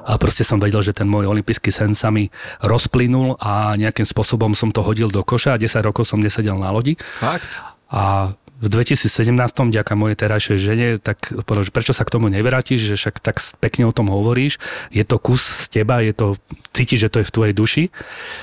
[0.05, 2.29] a proste som vedel, že ten môj olimpijský sen sa mi
[2.65, 6.75] rozplynul a nejakým spôsobom som to hodil do koša a 10 rokov som nesedel na
[6.75, 6.99] lodi.
[7.23, 7.63] Fakt?
[7.89, 9.39] A v 2017,
[9.71, 11.31] ďaká mojej terajšej žene, tak
[11.71, 14.59] prečo sa k tomu nevrátiš, že však tak pekne o tom hovoríš,
[14.91, 16.35] je to kus z teba, je to,
[16.75, 17.85] cítiš, že to je v tvojej duši.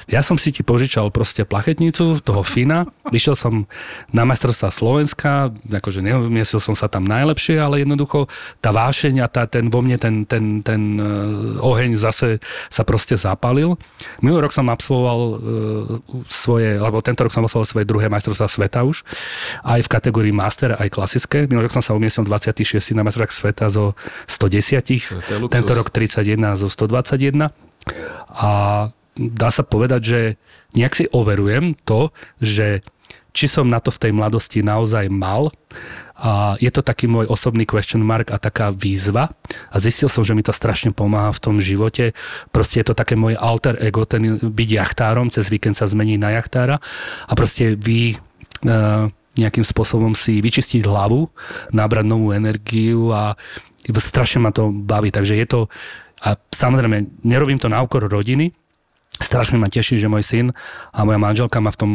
[0.07, 3.67] Ja som si ti požičal proste plachetnicu toho Fina, vyšiel som
[4.15, 8.31] na majstrovstvá Slovenska, akože neumiesil som sa tam najlepšie, ale jednoducho
[8.63, 12.39] tá vášeň a tá, ten vo mne ten, ten, ten uh, oheň zase
[12.71, 13.75] sa proste zapalil.
[14.23, 15.37] Minulý rok som absolvoval uh,
[16.31, 19.03] svoje, alebo tento rok som absolvoval svoje druhé majstrovstvá sveta už,
[19.67, 21.49] aj v kategórii Master aj klasické.
[21.49, 22.93] Minulý rok som sa umiestnil 26.
[22.93, 23.97] na majstrovstvách sveta zo
[24.29, 25.49] 110.
[25.49, 27.49] Tento rok 31 zo 121.
[28.29, 28.51] A
[29.17, 30.19] dá sa povedať, že
[30.77, 32.85] nejak si overujem to, že
[33.33, 35.49] či som na to v tej mladosti naozaj mal.
[36.15, 39.33] A je to taký môj osobný question mark a taká výzva.
[39.73, 42.13] A zistil som, že mi to strašne pomáha v tom živote.
[42.53, 46.37] Proste je to také moje alter ego, ten byť jachtárom, cez víkend sa zmení na
[46.37, 46.77] jachtára.
[47.25, 48.15] A proste vy
[48.69, 51.27] uh, nejakým spôsobom si vyčistiť hlavu,
[51.75, 53.35] nabrať novú energiu a
[53.85, 55.11] strašne ma to baví.
[55.11, 55.59] Takže je to,
[56.23, 58.55] a samozrejme, nerobím to na úkor rodiny,
[59.19, 60.47] strašne ma teší, že môj syn
[60.91, 61.91] a moja manželka ma v tom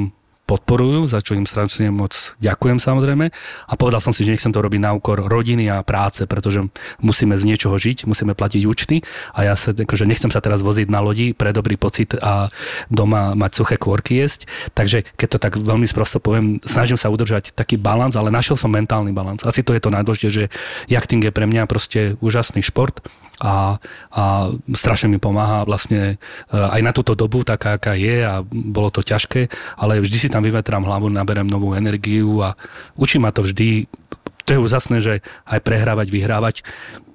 [0.50, 3.30] podporujú, za čo im strašne moc ďakujem samozrejme.
[3.70, 6.66] A povedal som si, že nechcem to robiť na úkor rodiny a práce, pretože
[6.98, 10.90] musíme z niečoho žiť, musíme platiť účty a ja sa, akože nechcem sa teraz voziť
[10.90, 12.50] na lodi pre dobrý pocit a
[12.90, 14.50] doma mať suché kôrky jesť.
[14.74, 18.74] Takže keď to tak veľmi sprosto poviem, snažím sa udržať taký balans, ale našiel som
[18.74, 19.46] mentálny balans.
[19.46, 20.44] Asi to je to najdôležitejšie, že
[20.90, 22.98] jachting je pre mňa proste úžasný šport
[23.40, 23.80] a,
[24.12, 24.22] a
[24.76, 29.00] strašne mi pomáha vlastne e, aj na túto dobu taká, aká je a bolo to
[29.00, 29.48] ťažké,
[29.80, 32.54] ale vždy si tam vyvetrám hlavu, naberem novú energiu a
[33.00, 33.88] učí ma to vždy.
[34.44, 35.14] To je úžasné, že
[35.48, 36.56] aj prehrávať, vyhrávať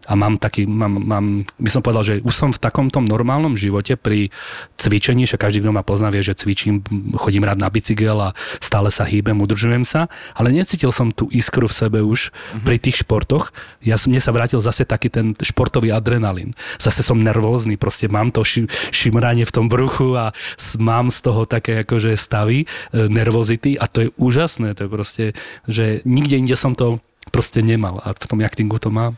[0.06, 1.26] a mám taký, mám, mám,
[1.58, 4.30] by som povedal, že už som v takomto normálnom živote pri
[4.78, 6.86] cvičení, že každý, kto ma pozná, vie, že cvičím,
[7.18, 11.66] chodím rád na bicykel a stále sa hýbem, udržujem sa, ale necítil som tú iskru
[11.66, 12.66] v sebe už mm-hmm.
[12.66, 13.50] pri tých športoch.
[13.82, 16.54] Ja som, mne sa vrátil zase taký ten športový adrenalín.
[16.78, 20.32] Zase som nervózny, proste mám to ši, šimranie v tom bruchu a
[20.78, 22.66] mám z toho také akože stavy, e,
[23.10, 25.26] nervozity a to je úžasné, to je proste,
[25.66, 27.02] že nikde inde som to
[27.34, 29.18] proste nemal a v tom jachtingu to mám.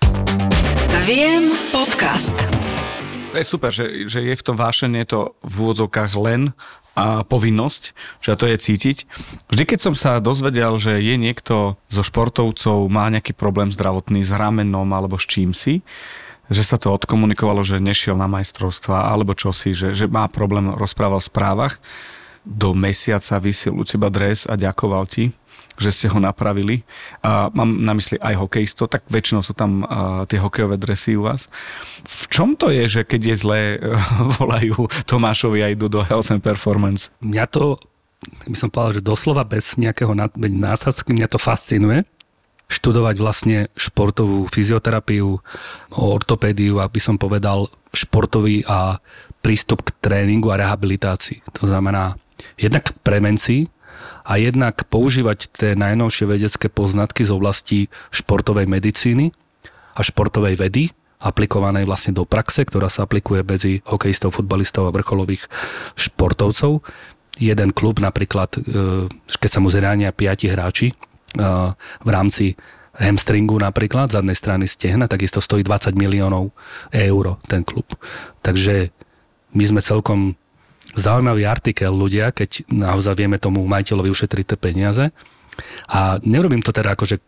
[1.07, 2.35] Viem podcast.
[3.31, 6.51] To je super, že, že je v tom vášenie to v úvodzovkách len
[6.99, 8.97] a povinnosť, že to je cítiť.
[9.47, 14.35] Vždy, keď som sa dozvedel, že je niekto zo športovcov, má nejaký problém zdravotný s
[14.35, 15.79] ramenom alebo s čím si,
[16.51, 21.23] že sa to odkomunikovalo, že nešiel na majstrovstva alebo čosi, že, že má problém, rozprával
[21.23, 21.79] v správach,
[22.43, 25.31] do mesiaca vysiel u teba dres a ďakoval ti
[25.77, 26.81] že ste ho napravili.
[27.21, 31.29] A mám na mysli aj hokejisto, tak väčšinou sú tam uh, tie hokejové dresy u
[31.29, 31.47] vás.
[32.03, 33.97] V čom to je, že keď je zlé, uh,
[34.41, 37.13] volajú Tomášovi a idú do Health and Performance?
[37.21, 37.77] Mňa to,
[38.49, 42.03] by som povedal, že doslova bez nejakého násadzky, mňa to fascinuje
[42.67, 45.39] študovať vlastne športovú fyzioterapiu,
[45.95, 48.99] ortopédiu, aby som povedal športový a
[49.39, 51.39] prístup k tréningu a rehabilitácii.
[51.63, 52.19] To znamená
[52.59, 53.71] jednak prevencii,
[54.27, 57.79] a jednak používať tie najnovšie vedecké poznatky z oblasti
[58.11, 59.31] športovej medicíny
[59.95, 60.91] a športovej vedy,
[61.23, 65.47] aplikovanej vlastne do praxe, ktorá sa aplikuje medzi hokejistov, futbalistov a vrcholových
[65.95, 66.83] športovcov.
[67.39, 69.07] jeden klub napríklad, e,
[69.39, 70.95] keď sa mu zrania piati hráči e,
[72.03, 72.53] v rámci
[72.97, 76.49] hamstringu napríklad, zadnej strany stehna, takisto stojí 20 miliónov
[76.89, 77.85] eur ten klub.
[78.41, 78.89] Takže
[79.53, 80.33] my sme celkom
[80.97, 85.05] zaujímavý artikel ľudia, keď naozaj vieme tomu majiteľovi ušetriť tie peniaze.
[85.89, 87.21] A nerobím to teda akože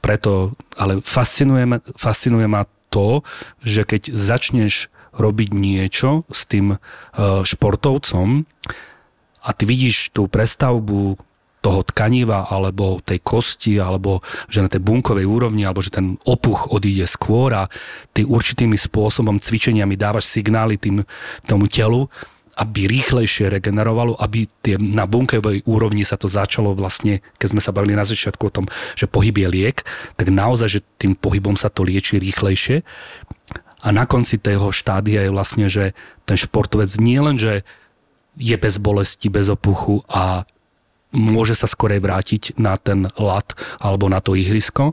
[0.00, 3.20] preto, ale fascinuje ma, fascinuje ma to,
[3.60, 6.78] že keď začneš robiť niečo s tým e,
[7.42, 8.44] športovcom
[9.42, 11.16] a ty vidíš tú prestavbu
[11.64, 16.70] toho tkaniva alebo tej kosti alebo že na tej bunkovej úrovni alebo že ten opuch
[16.70, 17.66] odíde skôr a
[18.14, 21.02] ty určitými spôsobom cvičeniami dávaš signály tým,
[21.42, 22.06] tomu telu,
[22.56, 27.72] aby rýchlejšie regenerovalo, aby tie, na bunkovej úrovni sa to začalo vlastne, keď sme sa
[27.76, 28.66] bavili na začiatku o tom,
[28.96, 29.78] že pohyb je liek,
[30.16, 32.80] tak naozaj, že tým pohybom sa to lieči rýchlejšie.
[33.84, 35.92] A na konci tého štádia je vlastne, že
[36.24, 37.62] ten športovec nie len, že
[38.40, 40.48] je bez bolesti, bez opuchu a
[41.12, 44.92] môže sa skorej vrátiť na ten lat alebo na to ihrisko,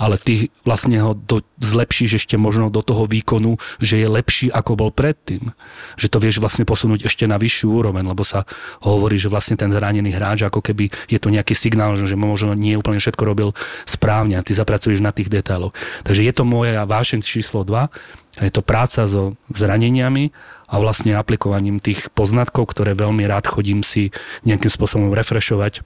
[0.00, 4.80] ale ty vlastne ho do, zlepšíš ešte možno do toho výkonu, že je lepší ako
[4.80, 5.52] bol predtým.
[6.00, 8.48] Že to vieš vlastne posunúť ešte na vyššiu úroveň, lebo sa
[8.80, 12.80] hovorí, že vlastne ten zranený hráč ako keby je to nejaký signál, že možno nie
[12.80, 13.52] úplne všetko robil
[13.84, 15.76] správne a ty zapracuješ na tých detailoch.
[16.08, 17.92] Takže je to moja vášeň číslo 2
[18.40, 20.32] a je to práca so zraneniami
[20.64, 24.16] a vlastne aplikovaním tých poznatkov, ktoré veľmi rád chodím si
[24.48, 25.84] nejakým spôsobom refrešovať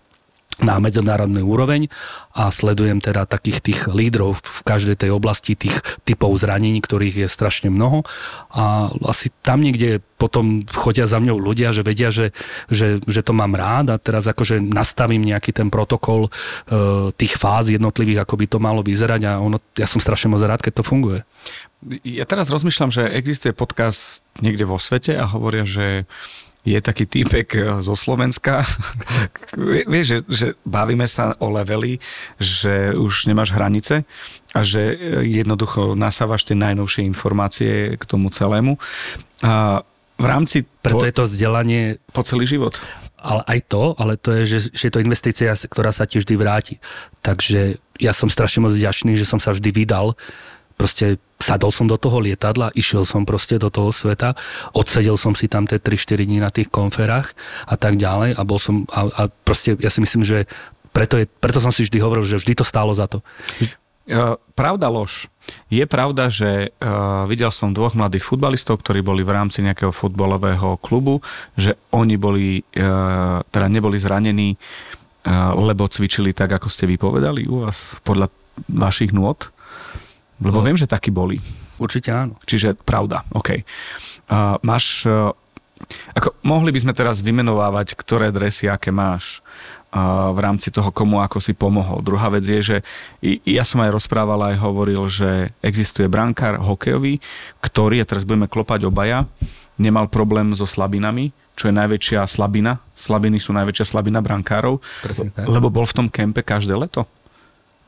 [0.62, 1.90] na medzinárodnej úroveň
[2.34, 7.28] a sledujem teda takých tých lídrov v každej tej oblasti tých typov zranení, ktorých je
[7.30, 8.06] strašne mnoho
[8.54, 12.30] a asi tam niekde potom chodia za mňou ľudia, že vedia, že,
[12.70, 17.68] že, že to mám rád a teraz akože nastavím nejaký ten protokol e, tých fáz
[17.68, 20.84] jednotlivých, ako by to malo vyzerať a ono, ja som strašne moc rád, keď to
[20.86, 21.26] funguje.
[22.06, 26.08] Ja teraz rozmýšľam, že existuje podcast niekde vo svete a hovoria, že
[26.64, 28.64] je taký týpek eh, zo Slovenska.
[29.92, 32.00] Vieš, že, že bavíme sa o leveli,
[32.40, 34.08] že už nemáš hranice
[34.56, 34.96] a že eh,
[35.44, 38.80] jednoducho nasávaš tie najnovšie informácie k tomu celému.
[39.44, 40.64] A v rámci...
[40.64, 42.00] Preto je to vzdelanie...
[42.14, 42.78] Po celý život.
[43.18, 46.34] Ale aj to, ale to je, že, že je to investícia, ktorá sa ti vždy
[46.36, 46.74] vráti.
[47.24, 50.14] Takže ja som strašne moc vďačný, že som sa vždy vydal
[50.74, 54.32] proste sadol som do toho lietadla, išiel som proste do toho sveta,
[54.72, 57.36] odsedel som si tam tie 3-4 dní na tých konferách
[57.68, 60.48] a tak ďalej a bol som, a, a proste ja si myslím, že
[60.94, 63.18] preto, je, preto som si vždy hovoril, že vždy to stálo za to.
[64.04, 65.32] Uh, pravda lož.
[65.72, 70.78] Je pravda, že uh, videl som dvoch mladých futbalistov, ktorí boli v rámci nejakého futbalového
[70.78, 71.24] klubu,
[71.58, 74.56] že oni boli, uh, teda neboli zranení,
[75.56, 78.28] lebo cvičili tak, ako ste vypovedali u vás, podľa
[78.68, 79.53] vašich nôd.
[80.42, 80.64] Lebo no.
[80.66, 81.38] viem, že takí boli.
[81.78, 82.34] Určite áno.
[82.46, 83.62] Čiže pravda, OK.
[84.30, 85.34] Uh, máš, uh,
[86.14, 89.42] ako, mohli by sme teraz vymenovávať, ktoré dresy, aké máš
[89.90, 92.02] uh, v rámci toho, komu ako si pomohol.
[92.02, 92.76] Druhá vec je, že
[93.46, 97.18] ja som aj rozprával, aj hovoril, že existuje brankár hokejový,
[97.62, 99.26] ktorý, a teraz budeme klopať obaja,
[99.78, 102.82] nemal problém so slabinami, čo je najväčšia slabina.
[102.94, 104.82] Slabiny sú najväčšia slabina brankárov,
[105.46, 107.06] lebo bol v tom kempe každé leto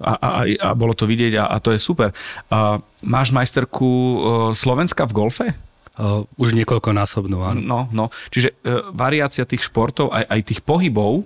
[0.01, 2.13] a, a, a bolo to vidieť a, a to je super.
[2.53, 4.19] A, máš majsterku uh,
[4.53, 5.47] Slovenska v golfe?
[5.97, 7.61] Uh, už niekoľkonásobnú, áno.
[7.65, 8.05] No, no.
[8.29, 11.25] Čiže uh, variácia tých športov, aj, aj tých pohybov,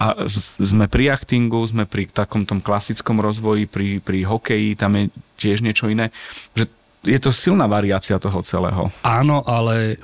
[0.00, 4.96] a z, sme pri jachtingu, sme pri takom tom klasickom rozvoji, pri, pri hokeji, tam
[4.96, 6.08] je tiež niečo iné.
[6.56, 6.72] Že
[7.04, 8.88] je to silná variácia toho celého.
[9.04, 10.00] Áno, ale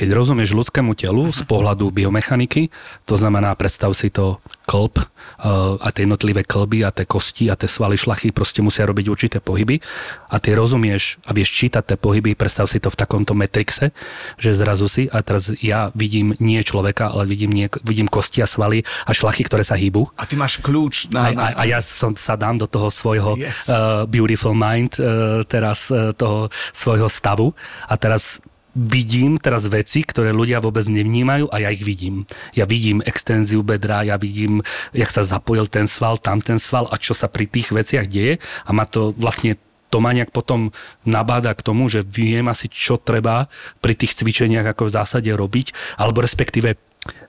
[0.00, 2.72] keď rozumieš ľudskému telu z pohľadu biomechaniky,
[3.04, 7.54] to znamená, predstav si to klb uh, a tie jednotlivé klby a tie kosti a
[7.60, 9.84] tie svaly šlachy proste musia robiť určité pohyby
[10.32, 13.92] a ty rozumieš a vieš čítať tie pohyby, predstav si to v takomto metrixe,
[14.40, 18.48] že zrazu si a teraz ja vidím nie človeka, ale vidím, nie, vidím kosti a
[18.48, 20.16] svaly a šlachy, ktoré sa hýbu.
[20.16, 21.28] A ty máš kľúč na...
[21.28, 23.68] A, a, a ja som sa dám do toho svojho yes.
[23.68, 27.52] uh, beautiful mind, uh, teraz uh, toho svojho stavu
[27.90, 28.40] a teraz
[28.80, 32.24] vidím teraz veci, ktoré ľudia vôbec nevnímajú a ja ich vidím.
[32.56, 34.64] Ja vidím extenziu bedra, ja vidím,
[34.96, 38.40] jak sa zapojil ten sval, tam ten sval a čo sa pri tých veciach deje
[38.64, 40.70] a ma to vlastne to ma nejak potom
[41.02, 43.50] nabáda k tomu, že viem asi, čo treba
[43.82, 46.78] pri tých cvičeniach ako v zásade robiť, alebo respektíve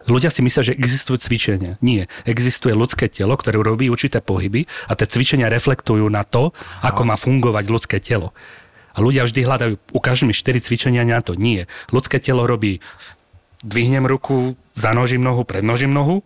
[0.03, 1.79] Ľudia si myslia, že existujú cvičenia.
[1.79, 2.11] Nie.
[2.27, 6.51] Existuje ľudské telo, ktoré robí určité pohyby a tie cvičenia reflektujú na to,
[6.83, 8.35] ako má fungovať ľudské telo.
[8.91, 11.33] A ľudia vždy hľadajú, ukáž mi 4 cvičenia na to.
[11.37, 11.71] Nie.
[11.91, 12.83] Ľudské telo robí,
[13.63, 16.25] dvihnem ruku, zanožím nohu, prednožím nohu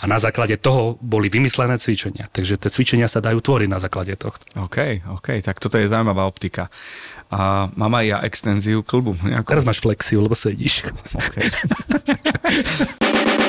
[0.00, 2.32] A na základe toho boli vymyslené cvičenia.
[2.32, 4.40] Takže tie cvičenia sa dajú tvoriť na základe tohto.
[4.56, 6.72] OK, OK, tak toto je zaujímavá optika.
[7.28, 9.20] A mám aj ja extenziu klbu.
[9.20, 9.52] Nejakú...
[9.52, 10.88] Teraz máš flexiu, lebo sedíš.
[11.12, 11.52] Okay.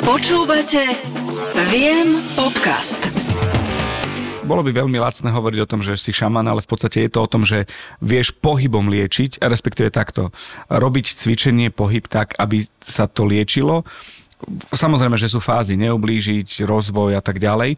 [0.11, 0.91] Počúvate
[1.71, 2.99] Viem podcast.
[4.51, 7.23] Bolo by veľmi lacné hovoriť o tom, že si šaman, ale v podstate je to
[7.23, 7.71] o tom, že
[8.03, 10.35] vieš pohybom liečiť, respektíve takto,
[10.67, 13.87] robiť cvičenie, pohyb tak, aby sa to liečilo
[14.73, 17.77] Samozrejme, že sú fázy neublížiť, rozvoj a tak ďalej.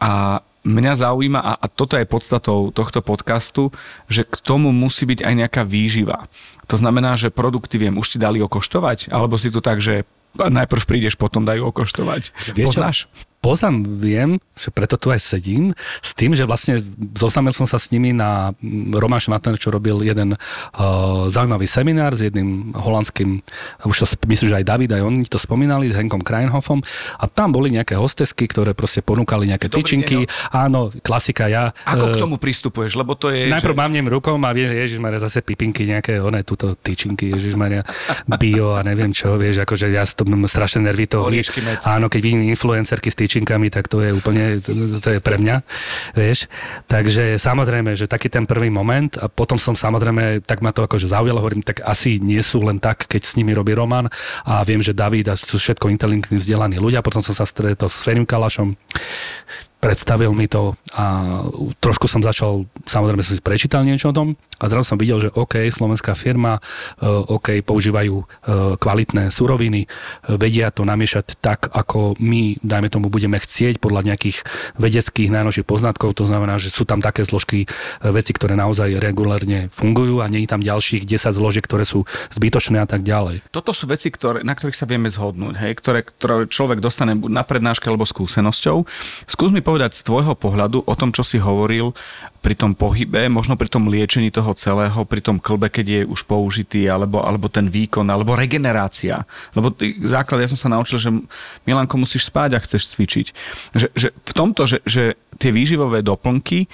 [0.00, 3.70] A mňa zaujíma, a, a toto je podstatou tohto podcastu,
[4.08, 6.26] že k tomu musí byť aj nejaká výživa.
[6.68, 9.12] To znamená, že produkty viem, už ti dali okoštovať?
[9.12, 12.54] Alebo si tu tak, že najprv prídeš, potom dajú okoštovať.
[12.56, 12.98] Vieš Poznáš?
[13.38, 15.70] Poznám, viem, že preto tu aj sedím,
[16.02, 16.82] s tým, že vlastne
[17.14, 18.50] zoznámil som sa s nimi na
[18.90, 23.38] Roman Šmatner, čo robil jeden uh, zaujímavý seminár s jedným holandským,
[23.86, 26.82] už to myslím, že aj David, aj oni to spomínali, s Henkom Kreinhoffom
[27.22, 30.26] a tam boli nejaké hostesky, ktoré proste ponúkali nejaké Dobrý tyčinky.
[30.26, 30.58] Deň, no.
[30.58, 31.70] Áno, klasika, ja...
[31.86, 32.98] Ako uh, k tomu pristupuješ?
[32.98, 33.46] Lebo to je...
[33.54, 33.78] Najprv že...
[33.78, 37.86] mávnem rukou a vie, ježišmaria, zase pipinky, nejaké one, túto tyčinky, ježišmaria,
[38.34, 41.22] bio a neviem čo, vieš, akože ja to strašne nervito.
[41.86, 45.60] Áno, keď vidím influencerky s tyčinkami, tak to je úplne, to, to je pre mňa,
[46.16, 46.48] vieš.
[46.88, 51.12] Takže samozrejme, že taký ten prvý moment a potom som samozrejme, tak ma to akože
[51.12, 54.08] zaujalo, hovorím, tak asi nie sú len tak, keď s nimi robí Roman
[54.48, 58.00] a viem, že David a sú všetko inteligentní, vzdelaní ľudia, potom som sa stretol s
[58.00, 58.72] Ferim Kalašom,
[59.78, 61.38] predstavil mi to a
[61.78, 65.30] trošku som začal, samozrejme som si prečítal niečo o tom a zrazu som videl, že
[65.30, 66.58] OK, slovenská firma,
[66.98, 68.24] e, OK, používajú e,
[68.74, 69.88] kvalitné suroviny, e,
[70.34, 74.42] vedia to namiešať tak, ako my, dajme tomu, budeme chcieť podľa nejakých
[74.82, 77.70] vedeckých najnovších poznatkov, to znamená, že sú tam také zložky
[78.02, 82.02] veci, ktoré naozaj regulárne fungujú a nie je tam ďalších 10 zložiek, ktoré sú
[82.34, 83.46] zbytočné a tak ďalej.
[83.54, 87.30] Toto sú veci, ktoré, na ktorých sa vieme zhodnúť, hej, ktoré, ktoré človek dostane buď
[87.30, 88.82] na prednáške alebo skúsenosťou.
[89.30, 91.92] Skús mi povedať z tvojho pohľadu o tom, čo si hovoril
[92.40, 96.24] pri tom pohybe, možno pri tom liečení toho celého, pri tom klbe, keď je už
[96.24, 99.28] použitý, alebo, alebo ten výkon, alebo regenerácia.
[99.52, 99.76] Lebo
[100.08, 101.12] základ, ja som sa naučil, že
[101.68, 103.26] Milanko, musíš spáť a chceš cvičiť.
[103.76, 106.64] Že, že v tomto, že, že tie výživové doplnky,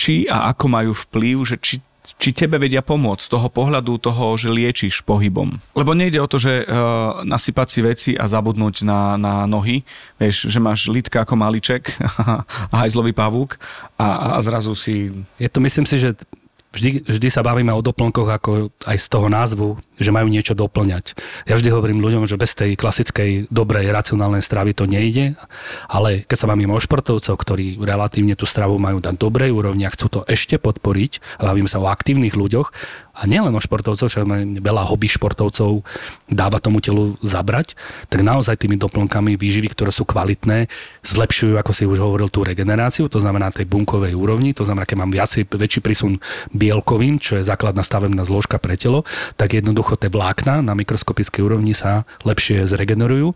[0.00, 1.84] či a ako majú vplyv, že či
[2.16, 5.60] či tebe vedia pomôcť z toho pohľadu toho, že liečíš pohybom.
[5.76, 9.84] Lebo nejde o to, že uh, nasypať si veci a zabudnúť na, na nohy,
[10.16, 11.94] vieš, že máš lítka ako maliček
[12.72, 13.60] a hajzlový pavúk
[14.00, 15.12] a, a zrazu si...
[15.36, 16.16] Je to, myslím si, že
[16.74, 18.50] vždy, vždy sa bavíme o doplnkoch ako
[18.86, 21.18] aj z toho názvu, že majú niečo doplňať.
[21.44, 25.34] Ja vždy hovorím ľuďom, že bez tej klasickej, dobrej, racionálnej stravy to nejde,
[25.90, 29.92] ale keď sa bavíme o športovcov, ktorí relatívne tú stravu majú na dobrej úrovni a
[29.92, 32.72] chcú to ešte podporiť, a bavíme sa o aktívnych ľuďoch,
[33.14, 34.24] a nielen o športovcov, však
[34.62, 35.82] veľa hobby športovcov
[36.30, 37.74] dáva tomu telu zabrať,
[38.06, 40.70] tak naozaj tými doplnkami výživy, ktoré sú kvalitné,
[41.02, 44.96] zlepšujú, ako si už hovoril, tú regeneráciu, to znamená tej bunkovej úrovni, to znamená, keď
[45.02, 46.22] mám viacej, väčší prísun
[46.54, 49.02] bielkovín, čo je základná stavebná zložka pre telo,
[49.34, 53.34] tak jednoducho tie vlákna na mikroskopickej úrovni sa lepšie zregenerujú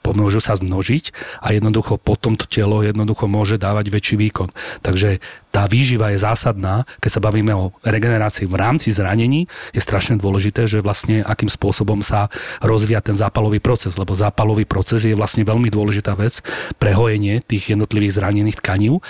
[0.00, 1.12] pomôžu sa zmnožiť
[1.44, 4.48] a jednoducho potom to telo jednoducho môže dávať väčší výkon.
[4.80, 10.16] Takže tá výživa je zásadná, keď sa bavíme o regenerácii v rámci zranení, je strašne
[10.16, 12.30] dôležité, že vlastne akým spôsobom sa
[12.62, 16.38] rozvíja ten zápalový proces, lebo zápalový proces je vlastne veľmi dôležitá vec
[16.78, 19.02] pre hojenie tých jednotlivých zranených tkaní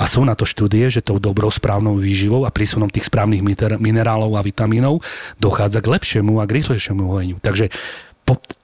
[0.00, 3.44] a sú na to štúdie, že tou dobrou správnou výživou a prísunom tých správnych
[3.78, 5.04] minerálov a vitamínov
[5.38, 7.36] dochádza k lepšiemu a k rýchlejšiemu hojeniu.
[7.38, 7.70] Takže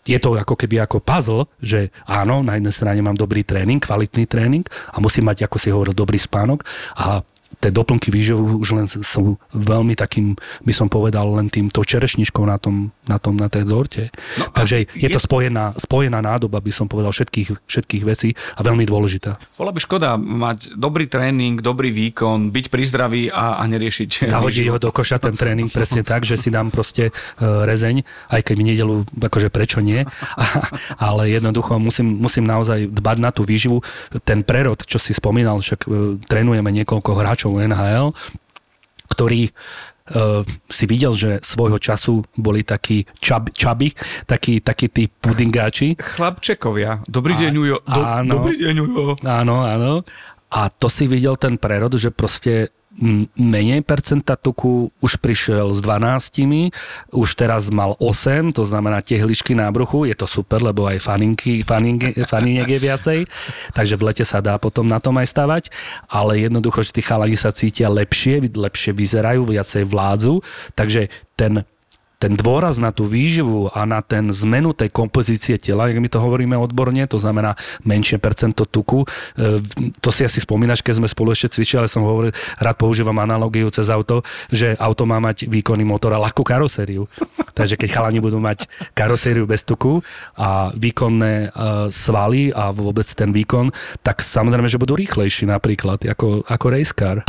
[0.09, 4.25] je to ako keby ako puzzle, že áno, na jednej strane mám dobrý tréning, kvalitný
[4.27, 6.65] tréning a musím mať, ako si hovoril, dobrý spánok
[6.97, 7.23] a
[7.59, 12.57] tie doplnky výživy už len sú veľmi takým, by som povedal, len týmto čerešničkou na
[12.57, 14.03] tom, na tom, na tej dorte.
[14.39, 18.65] No, Takže je, je to spojená, spojená nádoba, by som povedal, všetkých, všetkých vecí a
[18.65, 19.37] veľmi dôležitá.
[19.59, 24.31] Bola by škoda mať dobrý tréning, dobrý výkon, byť pri zdraví a, a neriešiť.
[24.31, 28.41] Zahodiť ho do koša ten tréning presne tak, že si dám proste uh, rezeň, aj
[28.47, 30.07] keď mi nedelu, akože prečo nie,
[30.97, 33.83] ale jednoducho musím, musím naozaj dbať na tú výživu.
[34.23, 38.07] Ten prerod, čo si spomínal, však uh, trénujeme niekoľko hráčov hráčov NHL,
[39.17, 43.97] ktorí uh, si videl, že svojho času boli takí čab, čaby,
[44.29, 45.97] takí, takí tí pudingáči.
[45.97, 47.01] Chlapčekovia.
[47.09, 47.79] Dobrý deň, Ujo.
[47.81, 49.17] Do, áno, dobrý deň, Ujo.
[49.25, 50.05] Áno, áno.
[50.51, 52.75] A to si videl ten prerod, že proste
[53.39, 56.75] menej percenta tuku, už prišiel s 12,
[57.15, 60.99] už teraz mal 8, to znamená tie hličky na bruchu, je to super, lebo aj
[60.99, 63.19] faninky, faninky, faniniek je viacej,
[63.73, 65.65] takže v lete sa dá potom na tom aj stavať,
[66.11, 70.43] ale jednoducho, že tí chalani sa cítia lepšie, lepšie vyzerajú, viacej vládzu,
[70.75, 71.09] takže
[71.39, 71.63] ten
[72.21, 76.21] ten dôraz na tú výživu a na ten zmenu tej kompozície tela, jak my to
[76.21, 77.57] hovoríme odborne, to znamená
[77.89, 79.09] menšie percento tuku.
[79.41, 79.65] E,
[80.05, 83.73] to si asi spomínaš, keď sme spolu ešte cvičili, ale som hovoril, rád používam analogiu
[83.73, 84.21] cez auto,
[84.53, 87.09] že auto má mať výkonný motor a ľahkú karosériu.
[87.59, 90.05] Takže keď chalani budú mať karosériu bez tuku
[90.37, 93.73] a výkonné uh, svaly a vôbec ten výkon,
[94.05, 97.25] tak samozrejme, že budú rýchlejší napríklad ako, ako race car.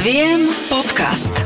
[0.00, 1.36] Viem podcast.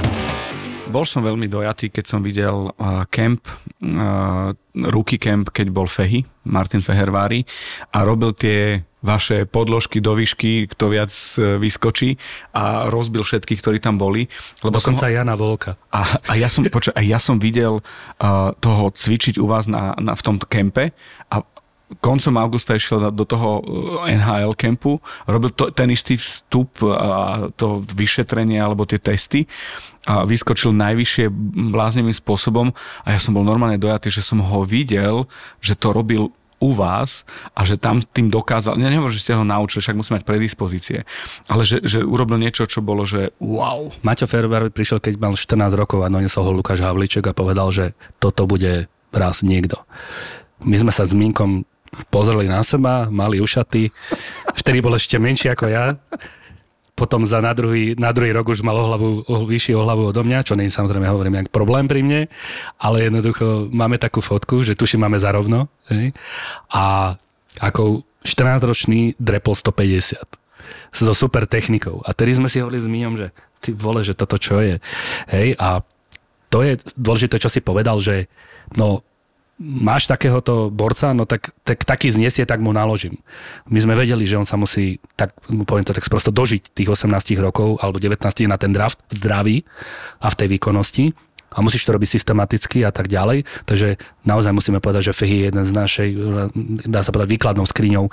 [0.97, 3.45] Bol som veľmi dojatý, keď som videl uh, camp,
[3.85, 7.45] uh, Rookie Camp, keď bol Fehy, Martin Fehervári
[7.93, 12.17] a robil tie vaše podložky do výšky, kto viac uh, vyskočí
[12.57, 14.33] a rozbil všetkých, ktorí tam boli.
[14.65, 15.17] Lebo Dokonca som ho...
[15.21, 15.77] Jana Volka.
[15.93, 19.93] A, a, ja som, poča, a ja som videl uh, toho cvičiť u vás na,
[20.01, 20.97] na, v tom kempe
[21.29, 21.45] a
[22.03, 24.99] koncom augusta išiel do toho uh, NHL kempu,
[25.31, 29.47] robil to, ten istý vstup a to vyšetrenie alebo tie testy
[30.07, 31.31] a vyskočil najvyššie
[31.71, 32.75] bláznivým spôsobom
[33.07, 35.31] a ja som bol normálne dojatý, že som ho videl,
[35.63, 39.45] že to robil u vás a že tam tým dokázal, ja nehovorím, že ste ho
[39.45, 40.99] naučili, však musí mať predispozície,
[41.53, 43.93] ale že, že urobil niečo, čo bolo, že wow.
[44.01, 47.93] Maťo Ferber prišiel, keď mal 14 rokov a donesol ho Lukáš Havliček a povedal, že
[48.17, 49.85] toto bude raz niekto.
[50.65, 51.69] My sme sa s Minkom
[52.13, 53.91] pozreli na seba, mali ušaty,
[54.57, 55.95] vtedy bol ešte menší ako ja,
[56.97, 60.11] potom za na druhý, na druhý rok už mal o hlavu, o, vyšší o hlavu
[60.11, 62.21] odo mňa, čo nie samozrejme hovorím nejak problém pri mne,
[62.81, 66.17] ale jednoducho máme takú fotku, že tuším máme zarovno hej?
[66.73, 67.15] a
[67.61, 70.25] ako 14-ročný drepol 150
[70.97, 72.01] so super technikou.
[72.03, 73.31] A tedy sme si hovorili s Míňom, že
[73.61, 74.81] ty vole, že toto čo je.
[75.31, 75.85] Hej, a
[76.49, 78.27] to je dôležité, čo si povedal, že
[78.75, 79.05] no
[79.57, 83.17] máš takéhoto borca, no tak, tak taký znesie, tak mu naložím.
[83.73, 86.93] My sme vedeli, že on sa musí, tak mu poviem to tak prosto dožiť tých
[86.93, 87.09] 18
[87.41, 88.21] rokov alebo 19
[88.53, 89.57] na ten draft v zdraví
[90.21, 91.05] a v tej výkonnosti
[91.57, 93.49] a musíš to robiť systematicky a tak ďalej.
[93.65, 93.97] Takže
[94.29, 96.09] naozaj musíme povedať, že Fehy je jeden z našej,
[96.85, 98.13] dá sa povedať, výkladnou skriňou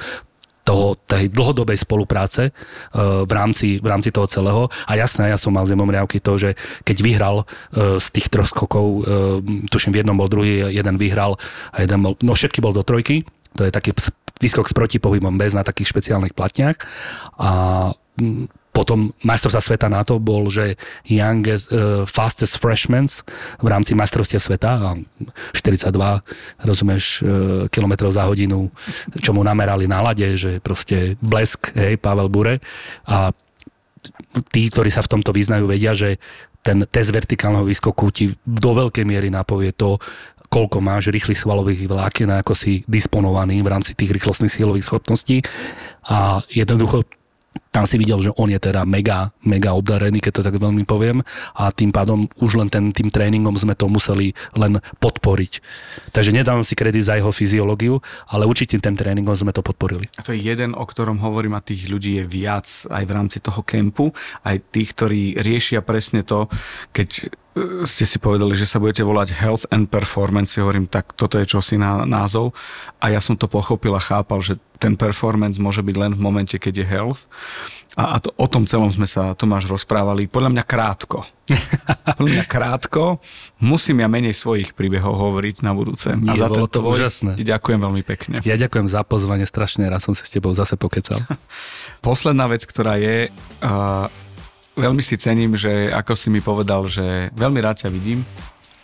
[0.64, 4.72] toho, tej dlhodobej spolupráce uh, v, rámci, v rámci toho celého.
[4.88, 6.56] A jasné, ja som mal z riavky to, že
[6.88, 11.36] keď vyhral uh, z tých troch skokov, uh, tuším v jednom bol druhý, jeden vyhral
[11.76, 13.94] a jeden bol, no všetky bol do trojky, to je taký
[14.42, 16.80] výskok s protipohybom bez na takých špeciálnych platniach
[17.38, 17.52] a
[18.74, 23.06] potom majstrovstva sveta na to bol, že youngest, uh, fastest freshman
[23.62, 24.98] v rámci majstrovstia sveta,
[25.54, 25.94] 42,
[26.66, 28.74] rozumieš, uh, kilometrov za hodinu,
[29.22, 32.58] čo mu namerali na lade, že proste blesk, hej, Pavel Bure.
[33.06, 33.30] A
[34.50, 36.18] tí, ktorí sa v tomto vyznajú, vedia, že
[36.64, 40.00] ten test vertikálneho výskoku ti do veľkej miery napovie to,
[40.48, 45.42] koľko máš rýchlych svalových vlákien, ako si disponovaný v rámci tých rýchlostných sílových schopností.
[46.08, 47.04] A jednoducho
[47.74, 51.26] tam si videl, že on je teda mega, mega obdarený, keď to tak veľmi poviem
[51.58, 55.54] a tým pádom už len ten, tým tréningom sme to museli len podporiť.
[56.14, 57.98] Takže nedávam si kredit za jeho fyziológiu,
[58.30, 60.06] ale určite ten tréningom sme to podporili.
[60.18, 63.42] A to je jeden, o ktorom hovorím a tých ľudí je viac aj v rámci
[63.42, 64.14] toho kempu,
[64.46, 66.46] aj tých, ktorí riešia presne to,
[66.94, 67.34] keď
[67.86, 71.78] ste si povedali, že sa budete volať Health and Performance, hovorím, tak toto je čosi
[71.78, 72.58] na názov
[72.98, 76.60] a ja som to pochopil a chápal, že ten performance môže byť len v momente,
[76.60, 77.24] keď je health
[77.94, 81.22] a, a to, o tom celom sme sa, Tomáš, rozprávali podľa mňa krátko.
[82.18, 83.22] podľa mňa krátko.
[83.62, 86.12] Musím ja menej svojich príbehov hovoriť na budúce.
[86.18, 87.38] Nie, a za bolo to tvoj, úžasné.
[87.38, 88.36] Ti ďakujem veľmi pekne.
[88.42, 91.22] Ja ďakujem za pozvanie, strašne raz som sa s tebou zase pokecal.
[92.08, 93.30] Posledná vec, ktorá je,
[93.62, 94.10] uh,
[94.74, 98.26] veľmi si cením, že ako si mi povedal, že veľmi rád ťa vidím.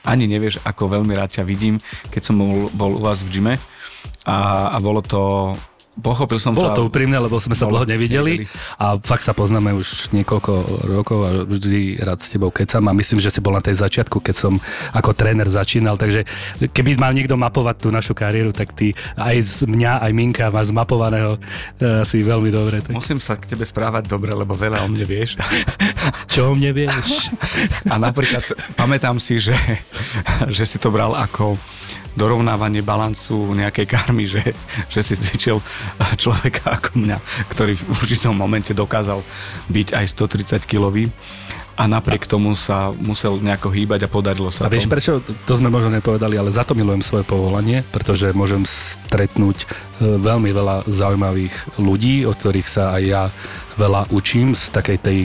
[0.08, 1.76] Ani nevieš, ako veľmi rád ťa vidím,
[2.10, 3.56] keď som bol, bol u vás v gyme.
[4.24, 5.52] A, a bolo to
[6.00, 8.48] pochopil som Bolo to úprimné, lebo sme sa dlho nevideli
[8.80, 10.54] a fakt sa poznáme už niekoľko
[10.88, 14.24] rokov a vždy rád s tebou kecam a myslím, že si bol na tej začiatku,
[14.24, 14.54] keď som
[14.96, 16.26] ako tréner začínal, takže
[16.72, 20.64] keby mal niekto mapovať tú našu kariéru, tak ty aj z mňa, aj Minka má
[20.64, 21.38] zmapovaného
[21.80, 22.82] e, asi veľmi dobre.
[22.84, 22.96] Tak.
[22.96, 25.36] Musím sa k tebe správať dobre, lebo veľa o mne vieš.
[26.32, 27.34] Čo o mne vieš?
[27.92, 28.44] A napríklad
[28.74, 29.56] pamätám si, že,
[30.48, 31.60] že si to bral ako
[32.20, 34.44] dorovnávanie balancu nejakej karmy, že,
[34.92, 35.64] že si cvičil
[36.24, 37.18] človeka ako mňa,
[37.52, 39.22] ktorý v určitom momente dokázal
[39.70, 41.10] byť aj 130 kilový
[41.80, 44.94] a napriek tomu sa musel nejako hýbať a podarilo sa A vieš tom.
[45.00, 45.12] prečo?
[45.24, 49.66] To sme možno nepovedali, ale za to milujem svoje povolanie, pretože môžem stretnúť e,
[50.20, 53.24] veľmi veľa zaujímavých ľudí, od ktorých sa aj ja
[53.80, 55.20] veľa učím z takej tej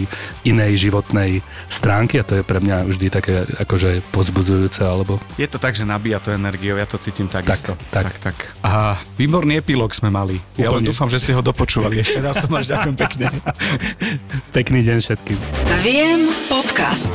[0.46, 5.18] inej životnej stránky a to je pre mňa vždy také akože pozbudzujúce alebo...
[5.34, 7.74] Je to tak, že nabíja to energiou, ja to cítim takisto.
[7.90, 8.30] Tak, tak.
[8.30, 8.36] tak.
[8.62, 10.38] A výborný epilóg sme mali.
[10.54, 10.62] Úplne.
[10.62, 11.98] Ja len dúfam, že ste ho dopočúvali.
[11.98, 13.26] Ešte raz Tomáš, ďakujem pekne.
[14.54, 15.38] Pekný deň všetkým.
[15.82, 17.14] Viem Podcast.